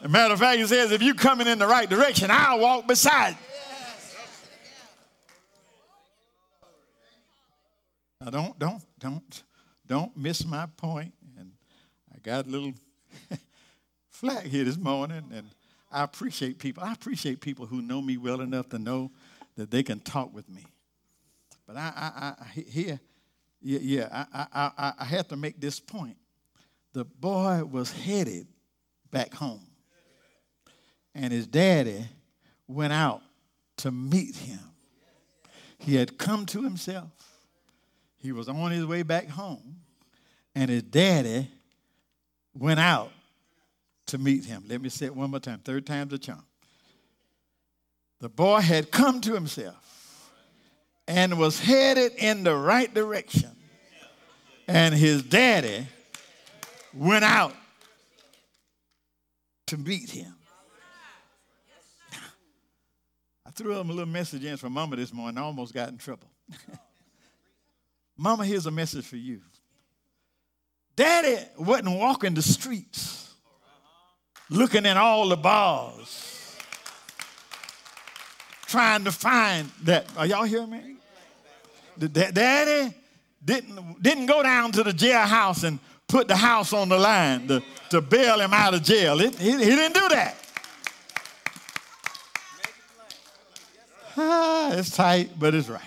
As 0.00 0.06
a 0.06 0.08
matter 0.08 0.32
of 0.32 0.40
fact, 0.40 0.58
he 0.58 0.66
says, 0.66 0.92
if 0.92 1.02
you're 1.02 1.14
coming 1.14 1.46
in 1.46 1.58
the 1.58 1.66
right 1.66 1.90
direction, 1.90 2.30
I'll 2.30 2.58
walk 2.58 2.86
beside 2.88 3.30
you. 3.32 3.47
Now 8.20 8.30
don't, 8.30 8.58
don't, 8.58 8.82
don't, 8.98 9.42
don't 9.86 10.16
miss 10.16 10.44
my 10.44 10.66
point. 10.76 11.14
And 11.38 11.52
I 12.12 12.18
got 12.18 12.46
a 12.46 12.48
little 12.48 12.72
flag 14.10 14.46
here 14.46 14.64
this 14.64 14.76
morning, 14.76 15.30
and 15.32 15.48
I 15.92 16.02
appreciate 16.02 16.58
people. 16.58 16.82
I 16.82 16.92
appreciate 16.92 17.40
people 17.40 17.66
who 17.66 17.80
know 17.80 18.02
me 18.02 18.16
well 18.16 18.40
enough 18.40 18.68
to 18.70 18.78
know 18.78 19.12
that 19.56 19.70
they 19.70 19.84
can 19.84 20.00
talk 20.00 20.34
with 20.34 20.48
me. 20.48 20.64
But 21.64 21.76
I, 21.76 21.92
I, 21.96 22.34
I 22.42 22.60
here, 22.60 22.98
yeah, 23.62 23.78
yeah 23.82 24.24
I, 24.32 24.70
I, 24.76 24.92
I 24.98 25.04
had 25.04 25.28
to 25.28 25.36
make 25.36 25.60
this 25.60 25.78
point. 25.78 26.16
The 26.94 27.04
boy 27.04 27.62
was 27.64 27.92
headed 27.92 28.48
back 29.12 29.32
home, 29.32 29.64
and 31.14 31.32
his 31.32 31.46
daddy 31.46 32.04
went 32.66 32.92
out 32.92 33.22
to 33.78 33.92
meet 33.92 34.34
him. 34.34 34.58
He 35.78 35.94
had 35.94 36.18
come 36.18 36.46
to 36.46 36.62
himself. 36.62 37.17
He 38.28 38.32
was 38.32 38.46
on 38.46 38.72
his 38.72 38.84
way 38.84 39.02
back 39.04 39.26
home, 39.26 39.76
and 40.54 40.68
his 40.68 40.82
daddy 40.82 41.50
went 42.52 42.78
out 42.78 43.10
to 44.08 44.18
meet 44.18 44.44
him. 44.44 44.64
Let 44.68 44.82
me 44.82 44.90
say 44.90 45.06
it 45.06 45.16
one 45.16 45.30
more 45.30 45.40
time. 45.40 45.60
Third 45.64 45.86
time's 45.86 46.12
a 46.12 46.18
charm. 46.18 46.44
The 48.20 48.28
boy 48.28 48.60
had 48.60 48.90
come 48.90 49.22
to 49.22 49.32
himself 49.32 50.30
and 51.06 51.38
was 51.38 51.58
headed 51.58 52.16
in 52.18 52.44
the 52.44 52.54
right 52.54 52.92
direction. 52.92 53.48
And 54.66 54.94
his 54.94 55.22
daddy 55.22 55.86
went 56.92 57.24
out 57.24 57.54
to 59.68 59.78
meet 59.78 60.10
him. 60.10 60.34
I 63.46 63.50
threw 63.52 63.80
him 63.80 63.88
a 63.88 63.92
little 63.94 64.12
message 64.12 64.44
in 64.44 64.58
for 64.58 64.68
Mama 64.68 64.96
this 64.96 65.14
morning. 65.14 65.38
I 65.38 65.40
almost 65.44 65.72
got 65.72 65.88
in 65.88 65.96
trouble. 65.96 66.28
Mama, 68.18 68.44
here's 68.44 68.66
a 68.66 68.70
message 68.72 69.06
for 69.06 69.16
you. 69.16 69.40
Daddy 70.96 71.38
wasn't 71.56 71.96
walking 71.96 72.34
the 72.34 72.42
streets 72.42 73.32
looking 74.50 74.84
in 74.84 74.96
all 74.96 75.28
the 75.28 75.36
bars, 75.36 76.56
trying 78.66 79.04
to 79.04 79.12
find 79.12 79.70
that. 79.84 80.08
Are 80.16 80.26
y'all 80.26 80.42
hearing 80.42 80.70
me? 80.70 80.96
Daddy 81.96 82.92
didn't, 83.44 84.02
didn't 84.02 84.26
go 84.26 84.42
down 84.42 84.72
to 84.72 84.82
the 84.82 84.90
jailhouse 84.90 85.62
and 85.62 85.78
put 86.08 86.26
the 86.26 86.36
house 86.36 86.72
on 86.72 86.88
the 86.88 86.98
line 86.98 87.46
to, 87.46 87.62
to 87.90 88.00
bail 88.00 88.40
him 88.40 88.52
out 88.52 88.74
of 88.74 88.82
jail. 88.82 89.20
It, 89.20 89.36
he, 89.36 89.52
he 89.52 89.58
didn't 89.58 89.94
do 89.94 90.08
that. 90.08 90.34
Ah, 94.16 94.72
it's 94.72 94.90
tight, 94.90 95.30
but 95.38 95.54
it's 95.54 95.68
right. 95.68 95.82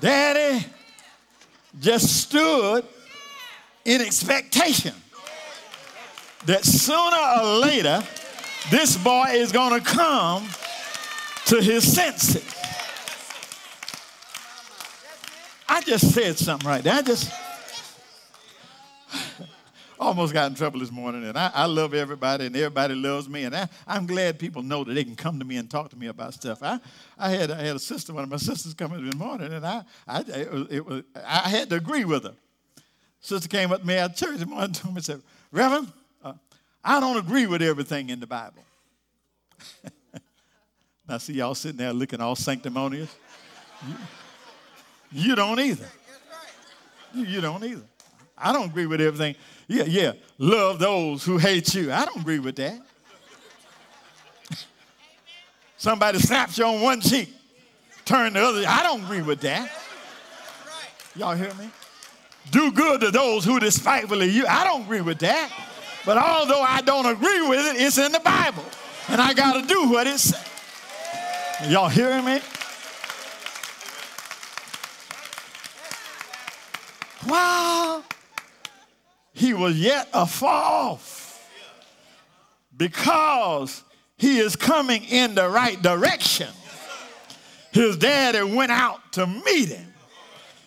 Daddy 0.00 0.64
just 1.80 2.22
stood 2.22 2.84
in 3.84 4.00
expectation 4.00 4.94
that 6.46 6.64
sooner 6.64 7.16
or 7.40 7.58
later 7.58 8.02
this 8.70 8.96
boy 8.96 9.26
is 9.30 9.52
going 9.52 9.80
to 9.80 9.84
come 9.84 10.48
to 11.46 11.60
his 11.60 11.90
senses. 11.90 12.44
I 15.68 15.80
just 15.82 16.12
said 16.12 16.38
something 16.38 16.68
right 16.68 16.82
there. 16.82 16.94
I 16.94 17.02
just 17.02 17.30
almost 20.08 20.32
got 20.32 20.50
in 20.50 20.56
trouble 20.56 20.80
this 20.80 20.90
morning, 20.90 21.22
and 21.24 21.36
I, 21.36 21.50
I 21.52 21.66
love 21.66 21.92
everybody, 21.92 22.46
and 22.46 22.56
everybody 22.56 22.94
loves 22.94 23.28
me, 23.28 23.44
and 23.44 23.54
I, 23.54 23.68
am 23.86 24.06
glad 24.06 24.38
people 24.38 24.62
know 24.62 24.82
that 24.82 24.94
they 24.94 25.04
can 25.04 25.14
come 25.14 25.38
to 25.38 25.44
me 25.44 25.58
and 25.58 25.70
talk 25.70 25.90
to 25.90 25.98
me 25.98 26.06
about 26.06 26.32
stuff. 26.32 26.62
I, 26.62 26.80
I, 27.18 27.28
had, 27.28 27.50
I 27.50 27.60
had 27.60 27.76
a 27.76 27.78
sister, 27.78 28.14
one 28.14 28.24
of 28.24 28.30
my 28.30 28.38
sisters, 28.38 28.72
come 28.72 28.94
in 28.94 29.04
this 29.04 29.14
morning, 29.14 29.52
and 29.52 29.66
I, 29.66 29.84
I, 30.06 30.20
it 30.20 30.50
was, 30.50 30.66
it 30.70 30.86
was, 30.86 31.02
I 31.14 31.50
had 31.50 31.68
to 31.70 31.76
agree 31.76 32.06
with 32.06 32.24
her. 32.24 32.34
Sister 33.20 33.48
came 33.48 33.70
up 33.70 33.82
to 33.82 33.86
me 33.86 33.96
at 33.96 34.16
church 34.16 34.40
and 34.40 34.50
one 34.50 34.72
told 34.72 34.94
me, 34.94 35.02
said, 35.02 35.20
Reverend, 35.52 35.92
uh, 36.24 36.32
I 36.82 37.00
don't 37.00 37.18
agree 37.18 37.46
with 37.46 37.60
everything 37.60 38.08
in 38.08 38.18
the 38.18 38.26
Bible. 38.26 38.64
now, 41.08 41.18
see 41.18 41.34
y'all 41.34 41.54
sitting 41.54 41.76
there 41.76 41.92
looking 41.92 42.22
all 42.22 42.34
sanctimonious. 42.34 43.14
You, 43.86 43.94
you 45.12 45.34
don't 45.34 45.60
either. 45.60 45.88
You, 47.12 47.24
you 47.24 47.40
don't 47.42 47.62
either. 47.62 47.84
I 48.38 48.54
don't 48.54 48.70
agree 48.70 48.86
with 48.86 49.02
everything. 49.02 49.34
Yeah, 49.68 49.84
yeah. 49.84 50.12
Love 50.38 50.78
those 50.78 51.24
who 51.24 51.36
hate 51.36 51.74
you. 51.74 51.92
I 51.92 52.06
don't 52.06 52.22
agree 52.22 52.38
with 52.38 52.56
that. 52.56 52.80
Somebody 55.76 56.18
slaps 56.18 56.58
you 56.58 56.64
on 56.64 56.80
one 56.80 57.00
cheek, 57.00 57.32
turn 58.04 58.32
the 58.32 58.40
other. 58.40 58.64
I 58.66 58.82
don't 58.82 59.04
agree 59.04 59.22
with 59.22 59.40
that. 59.42 59.70
Y'all 61.14 61.36
hear 61.36 61.52
me? 61.54 61.70
Do 62.50 62.72
good 62.72 63.00
to 63.02 63.10
those 63.10 63.44
who 63.44 63.60
despitefully 63.60 64.28
you. 64.30 64.46
I 64.46 64.64
don't 64.64 64.82
agree 64.82 65.02
with 65.02 65.18
that. 65.20 65.52
But 66.06 66.16
although 66.16 66.62
I 66.62 66.80
don't 66.80 67.06
agree 67.06 67.46
with 67.46 67.66
it, 67.66 67.80
it's 67.80 67.98
in 67.98 68.10
the 68.10 68.20
Bible. 68.20 68.64
And 69.08 69.20
I 69.20 69.34
got 69.34 69.60
to 69.60 69.66
do 69.66 69.90
what 69.90 70.06
it 70.06 70.18
says. 70.18 70.44
Y'all 71.68 71.88
hearing 71.88 72.24
me? 72.24 72.40
Wow 77.26 78.04
he 79.38 79.54
was 79.54 79.78
yet 79.78 80.08
afar 80.12 80.64
off 80.90 81.48
because 82.76 83.84
he 84.16 84.38
is 84.38 84.56
coming 84.56 85.04
in 85.04 85.36
the 85.36 85.48
right 85.48 85.80
direction. 85.80 86.48
His 87.70 87.96
daddy 87.96 88.42
went 88.42 88.72
out 88.72 89.12
to 89.12 89.28
meet 89.28 89.68
him. 89.68 89.94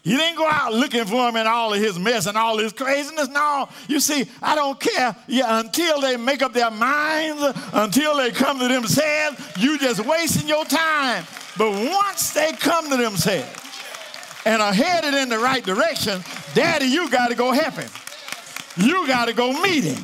He 0.04 0.16
didn't 0.16 0.38
go 0.38 0.48
out 0.48 0.74
looking 0.74 1.04
for 1.04 1.28
him 1.28 1.36
in 1.36 1.48
all 1.48 1.74
of 1.74 1.82
his 1.82 2.00
mess 2.00 2.28
and 2.28 2.38
all 2.38 2.58
his 2.58 2.72
craziness. 2.72 3.28
No, 3.28 3.68
you 3.90 4.00
see, 4.00 4.26
I 4.42 4.56
don't 4.56 4.80
care. 4.80 5.18
Yeah, 5.28 5.60
until 5.60 6.00
they 6.00 6.16
make 6.16 6.42
up 6.42 6.54
their 6.54 6.72
minds, 6.72 7.44
until 7.74 8.16
they 8.16 8.32
come 8.32 8.58
to 8.60 8.70
themselves, 8.70 9.38
you 9.58 9.78
just 9.80 10.04
wasting 10.06 10.48
your 10.48 10.64
time. 10.64 11.26
But 11.58 11.72
once 11.72 12.34
they 12.34 12.54
come 12.54 12.90
to 12.90 12.96
themselves 12.96 13.62
and 14.46 14.62
are 14.62 14.74
headed 14.74 15.14
in 15.14 15.28
the 15.28 15.40
right 15.40 15.64
direction, 15.64 16.24
daddy, 16.54 16.86
you 16.86 17.10
got 17.10 17.28
to 17.28 17.36
go 17.36 17.52
help 17.52 17.74
him. 17.74 17.90
You 18.78 19.06
got 19.08 19.26
to 19.26 19.34
go 19.34 19.52
meet 19.62 19.84
him. 19.84 20.02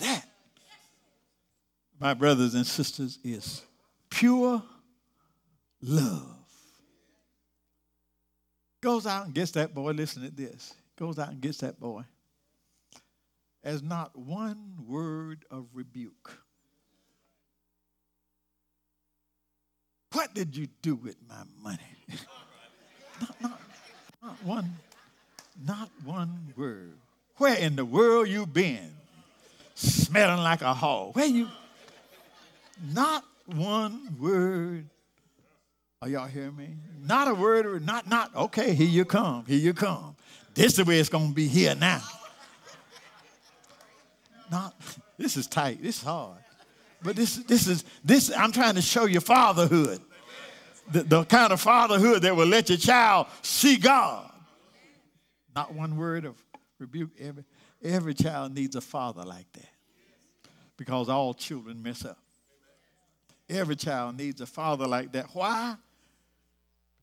That, 0.00 0.26
my 2.00 2.14
brothers 2.14 2.54
and 2.54 2.66
sisters, 2.66 3.18
is 3.22 3.62
pure 4.10 4.62
love. 5.80 6.36
Goes 8.80 9.06
out 9.06 9.26
and 9.26 9.34
gets 9.34 9.52
that 9.52 9.72
boy, 9.72 9.92
listen 9.92 10.22
to 10.22 10.30
this. 10.30 10.74
Goes 10.98 11.20
out 11.20 11.28
and 11.28 11.40
gets 11.40 11.58
that 11.58 11.78
boy. 11.78 12.02
As 13.62 13.80
not 13.80 14.18
one 14.18 14.74
word 14.88 15.44
of 15.52 15.68
rebuke. 15.72 16.41
What 20.12 20.34
did 20.34 20.56
you 20.56 20.68
do 20.82 20.94
with 20.94 21.16
my 21.28 21.42
money? 21.62 21.78
not, 23.20 23.40
not, 23.40 23.60
not 24.22 24.44
one, 24.44 24.76
not 25.64 25.90
one 26.04 26.52
word. 26.56 26.94
Where 27.36 27.56
in 27.56 27.76
the 27.76 27.84
world 27.84 28.28
you 28.28 28.46
been? 28.46 28.94
Smelling 29.74 30.42
like 30.42 30.62
a 30.62 30.74
hog. 30.74 31.16
Where 31.16 31.26
you? 31.26 31.48
Not 32.92 33.24
one 33.46 34.16
word. 34.20 34.88
Are 36.02 36.08
y'all 36.08 36.26
hearing 36.26 36.56
me? 36.56 36.68
Not 37.00 37.28
a 37.28 37.34
word 37.34 37.64
or 37.64 37.78
not, 37.78 38.08
not, 38.08 38.34
okay, 38.34 38.74
here 38.74 38.88
you 38.88 39.04
come, 39.04 39.44
here 39.46 39.58
you 39.58 39.72
come. 39.72 40.16
This 40.54 40.72
is 40.72 40.76
the 40.76 40.84
way 40.84 40.98
it's 40.98 41.08
gonna 41.08 41.32
be 41.32 41.46
here 41.46 41.74
now. 41.74 42.02
Not, 44.50 44.74
this 45.16 45.36
is 45.36 45.46
tight, 45.46 45.80
this 45.82 45.98
is 45.98 46.02
hard. 46.02 46.38
But 47.02 47.16
this, 47.16 47.36
this 47.36 47.66
is, 47.66 47.84
this, 48.04 48.32
I'm 48.36 48.52
trying 48.52 48.74
to 48.76 48.82
show 48.82 49.06
you 49.06 49.20
fatherhood. 49.20 50.00
The, 50.90 51.02
the 51.02 51.24
kind 51.24 51.52
of 51.52 51.60
fatherhood 51.60 52.22
that 52.22 52.34
will 52.34 52.46
let 52.46 52.68
your 52.68 52.78
child 52.78 53.28
see 53.40 53.76
God. 53.76 54.30
Not 55.54 55.74
one 55.74 55.96
word 55.96 56.24
of 56.24 56.36
rebuke. 56.78 57.10
Every, 57.20 57.44
every 57.82 58.14
child 58.14 58.54
needs 58.54 58.76
a 58.76 58.80
father 58.80 59.22
like 59.22 59.50
that 59.52 59.68
because 60.76 61.08
all 61.08 61.34
children 61.34 61.82
mess 61.82 62.04
up. 62.04 62.18
Every 63.48 63.76
child 63.76 64.16
needs 64.16 64.40
a 64.40 64.46
father 64.46 64.86
like 64.86 65.12
that. 65.12 65.26
Why? 65.32 65.76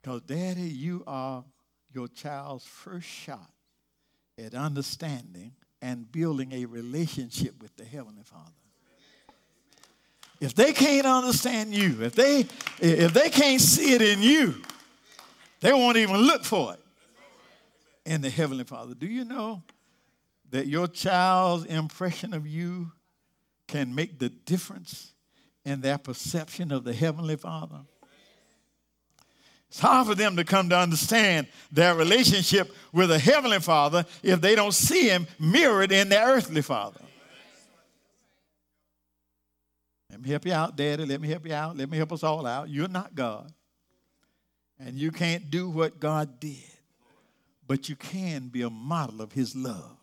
Because, 0.01 0.21
Daddy, 0.21 0.62
you 0.62 1.03
are 1.05 1.43
your 1.93 2.07
child's 2.07 2.65
first 2.65 3.07
shot 3.07 3.51
at 4.38 4.53
understanding 4.53 5.53
and 5.81 6.12
building 6.12 6.51
a 6.53 6.65
relationship 6.65 7.62
with 7.62 7.75
the 7.75 7.85
Heavenly 7.85 8.23
Father. 8.23 8.51
If 10.39 10.56
they 10.56 10.71
can't 10.71 11.06
understand 11.06 11.73
you, 11.73 12.02
if 12.02 12.15
they 12.15 12.45
if 12.80 13.13
they 13.13 13.30
can't 13.30 13.62
see 13.62 13.93
it 13.93 14.02
in 14.02 14.21
you, 14.21 14.62
They 15.62 15.73
won't 15.73 15.97
even 15.97 16.17
look 16.17 16.43
for 16.43 16.73
it 16.73 16.80
in 18.06 18.21
the 18.21 18.30
Heavenly 18.30 18.63
Father. 18.63 18.93
Do 18.93 19.08
you 19.08 19.25
know 19.25 19.63
that 20.52 20.67
your 20.67 20.88
child's 20.88 21.65
impression 21.65 22.34
of 22.34 22.47
you 22.47 22.91
can 23.67 23.93
make 23.93 24.19
the 24.19 24.30
difference 24.30 25.13
in 25.65 25.82
their 25.82 25.97
perception 25.97 26.71
of 26.71 26.84
the 26.84 26.93
Heavenly 26.93 27.36
Father? 27.36 27.82
It's 29.67 29.80
hard 29.80 30.08
for 30.08 30.15
them 30.15 30.36
to 30.38 30.43
come 30.43 30.69
to 30.69 30.78
understand 30.78 31.47
their 31.71 31.93
relationship 31.93 32.73
with 32.91 33.10
the 33.10 33.19
Heavenly 33.19 33.60
Father 33.60 34.06
if 34.23 34.41
they 34.41 34.56
don't 34.56 34.73
see 34.73 35.10
Him 35.10 35.28
mirrored 35.38 35.91
in 35.91 36.10
their 36.10 36.25
earthly 36.25 36.62
Father. 36.62 37.02
Let 40.19 40.25
me 40.25 40.32
help 40.32 40.45
you 40.47 40.53
out, 40.53 40.75
Daddy. 40.75 41.05
Let 41.05 41.21
me 41.21 41.29
help 41.29 41.45
you 41.45 41.53
out. 41.53 41.77
Let 41.77 41.89
me 41.89 41.95
help 41.95 42.12
us 42.12 42.23
all 42.23 42.45
out. 42.45 42.67
You're 42.67 42.89
not 42.89 43.15
God. 43.15 43.53
And 44.77 44.97
you 44.97 45.12
can't 45.12 45.49
do 45.49 45.69
what 45.69 45.97
God 45.97 46.41
did, 46.41 46.58
but 47.65 47.88
you 47.88 47.95
can 47.95 48.49
be 48.49 48.63
a 48.63 48.69
model 48.69 49.21
of 49.21 49.32
His 49.32 49.55
love. 49.55 49.95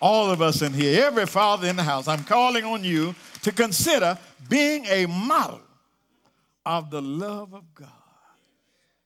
All 0.00 0.30
of 0.30 0.40
us 0.40 0.62
in 0.62 0.72
here, 0.72 1.04
every 1.04 1.26
father 1.26 1.68
in 1.68 1.76
the 1.76 1.82
house, 1.82 2.08
I'm 2.08 2.24
calling 2.24 2.64
on 2.64 2.82
you 2.82 3.14
to 3.42 3.52
consider 3.52 4.16
being 4.48 4.86
a 4.86 5.04
model 5.04 5.60
of 6.64 6.90
the 6.90 7.02
love 7.02 7.52
of 7.52 7.74
God. 7.74 7.88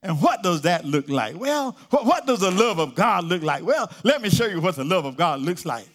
And 0.00 0.22
what 0.22 0.44
does 0.44 0.62
that 0.62 0.84
look 0.84 1.08
like? 1.08 1.36
Well, 1.36 1.76
what, 1.90 2.24
does 2.24 2.38
the 2.38 2.52
love 2.52 2.78
of 2.78 2.94
God 2.94 3.24
look 3.24 3.42
like? 3.42 3.66
Well, 3.66 3.90
let 4.04 4.22
me 4.22 4.30
show 4.30 4.46
you 4.46 4.60
what 4.60 4.76
the 4.76 4.84
love 4.84 5.06
of 5.06 5.16
God 5.16 5.40
looks 5.40 5.66
like. 5.66 5.88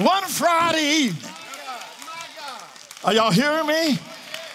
One 0.00 0.24
Friday 0.24 1.04
evening. 1.04 1.30
Are 3.04 3.12
y'all 3.12 3.30
hearing 3.30 3.66
me? 3.66 3.98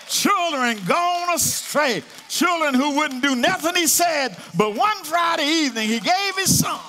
Children 0.08 0.79
gone 0.88 1.36
astray. 1.36 2.01
Children 2.29 2.73
who 2.73 2.95
wouldn't 2.95 3.21
do 3.21 3.36
nothing 3.36 3.75
he 3.75 3.86
said, 3.86 4.36
but 4.58 4.73
one 4.73 4.97
Friday 5.03 5.45
evening 5.45 5.88
he 5.88 5.99
gave 5.99 6.36
his 6.36 6.60
son 6.60 6.79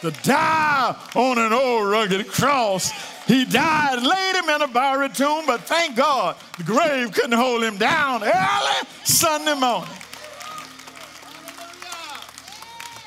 to 0.00 0.12
die 0.22 0.94
on 1.16 1.38
an 1.38 1.52
old 1.52 1.88
rugged 1.88 2.28
cross 2.28 2.92
he 3.26 3.44
died, 3.44 4.00
laid 4.00 4.36
him 4.36 4.48
in 4.48 4.62
a 4.62 4.68
burial 4.68 5.08
tomb, 5.08 5.44
but 5.46 5.62
thank 5.62 5.96
God 5.96 6.36
the 6.58 6.62
grave 6.62 7.12
couldn't 7.12 7.32
hold 7.32 7.64
him 7.64 7.78
down 7.78 8.22
early 8.22 8.88
Sunday 9.02 9.54
morning. 9.54 9.90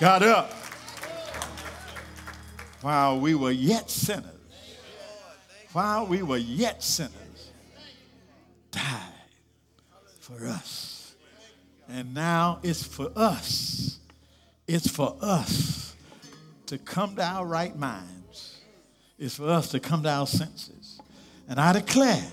Got 0.02 0.24
up 0.24 0.52
while 2.82 3.18
we 3.22 3.36
were 3.36 3.52
yet 3.52 3.90
sinners. 3.90 4.39
While 5.74 6.08
we 6.08 6.24
were 6.24 6.38
yet 6.38 6.84
sinners, 6.84 7.52
died 8.72 8.84
for 10.20 10.48
us. 10.48 11.16
And 11.88 12.14
now 12.14 12.60
it's 12.64 12.84
for 12.84 13.12
us. 13.16 14.00
It's 14.68 14.88
for 14.88 15.16
us 15.22 15.96
to 16.68 16.78
come 16.78 17.16
to 17.16 17.24
our 17.24 17.46
right 17.46 17.76
minds. 17.76 18.60
It's 19.18 19.36
for 19.36 19.50
us 19.50 19.70
to 19.70 19.80
come 19.80 20.04
to 20.04 20.10
our 20.10 20.28
senses. 20.28 21.00
And 21.48 21.60
I 21.60 21.74
declare, 21.74 22.24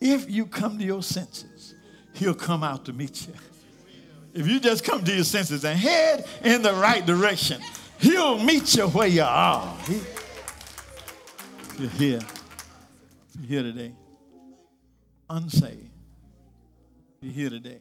if 0.00 0.28
you 0.28 0.46
come 0.46 0.78
to 0.78 0.84
your 0.84 1.02
senses, 1.02 1.74
he'll 2.14 2.34
come 2.34 2.62
out 2.62 2.84
to 2.86 2.92
meet 2.92 3.26
you. 3.26 3.34
If 4.34 4.48
you 4.48 4.58
just 4.58 4.84
come 4.84 5.04
to 5.04 5.14
your 5.14 5.24
senses 5.24 5.64
and 5.64 5.78
head 5.78 6.26
in 6.42 6.62
the 6.62 6.74
right 6.74 7.06
direction, 7.06 7.60
he'll 8.00 8.38
meet 8.42 8.74
you 8.74 8.88
where 8.88 9.06
you 9.06 9.22
are. 9.22 9.76
He, 9.86 10.00
you're 11.78 11.90
here. 11.90 12.20
Here 13.46 13.62
today. 13.62 13.92
Unsaved. 15.28 15.90
You're 17.20 17.32
here 17.32 17.50
today. 17.50 17.80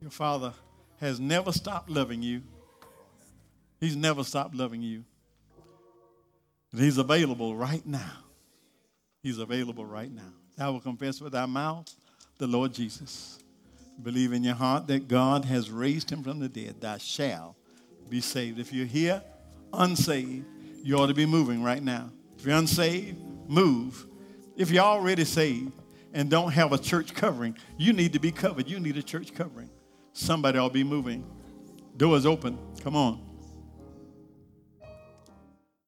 Your 0.00 0.10
father 0.10 0.52
has 1.00 1.20
never 1.20 1.52
stopped 1.52 1.88
loving 1.88 2.22
you. 2.22 2.42
He's 3.80 3.96
never 3.96 4.24
stopped 4.24 4.54
loving 4.54 4.82
you. 4.82 5.04
And 6.72 6.80
he's 6.80 6.98
available 6.98 7.54
right 7.54 7.84
now. 7.86 8.12
He's 9.22 9.38
available 9.38 9.86
right 9.86 10.12
now. 10.12 10.32
Thou 10.56 10.72
will 10.72 10.80
confess 10.80 11.20
with 11.20 11.32
thy 11.32 11.46
mouth 11.46 11.92
the 12.38 12.46
Lord 12.46 12.72
Jesus. 12.74 13.38
Believe 14.02 14.32
in 14.32 14.42
your 14.42 14.54
heart 14.54 14.86
that 14.88 15.06
God 15.06 15.44
has 15.44 15.70
raised 15.70 16.10
him 16.10 16.22
from 16.22 16.40
the 16.40 16.48
dead. 16.48 16.80
Thou 16.80 16.96
shalt 16.98 17.54
be 18.08 18.20
saved. 18.20 18.58
If 18.58 18.72
you're 18.72 18.86
here 18.86 19.22
unsaved, 19.72 20.44
you 20.82 20.96
ought 20.98 21.06
to 21.06 21.14
be 21.14 21.26
moving 21.26 21.62
right 21.62 21.82
now. 21.82 22.10
If 22.38 22.44
you're 22.44 22.56
unsaved, 22.56 23.18
move. 23.48 24.06
If 24.56 24.70
you're 24.70 24.84
already 24.84 25.24
saved 25.24 25.72
and 26.12 26.30
don't 26.30 26.52
have 26.52 26.72
a 26.72 26.78
church 26.78 27.14
covering, 27.14 27.56
you 27.76 27.92
need 27.92 28.12
to 28.12 28.18
be 28.18 28.30
covered. 28.30 28.68
You 28.68 28.80
need 28.80 28.96
a 28.96 29.02
church 29.02 29.34
covering. 29.34 29.70
Somebody 30.12 30.58
to 30.58 30.70
be 30.70 30.84
moving. 30.84 31.24
Doors 31.96 32.26
open. 32.26 32.58
Come 32.82 32.96
on. 32.96 33.23